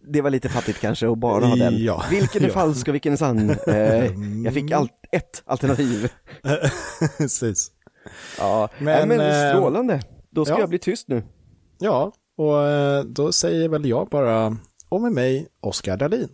[0.00, 1.84] Det var lite fattigt kanske att bara ha den.
[1.84, 2.02] Ja.
[2.10, 2.52] Vilken är Ja.
[2.54, 3.50] falsk och vilken är sann?
[3.50, 4.12] Eh,
[4.44, 6.12] jag fick allt, ett alternativ.
[7.18, 7.70] Precis.
[8.38, 10.02] Ja, Men, men, men eh, strålande.
[10.30, 10.60] Då ska ja.
[10.60, 11.22] jag bli tyst nu.
[11.78, 14.56] Ja, och eh, då säger väl jag bara,
[14.88, 16.28] och med mig, Oskar Dahlin.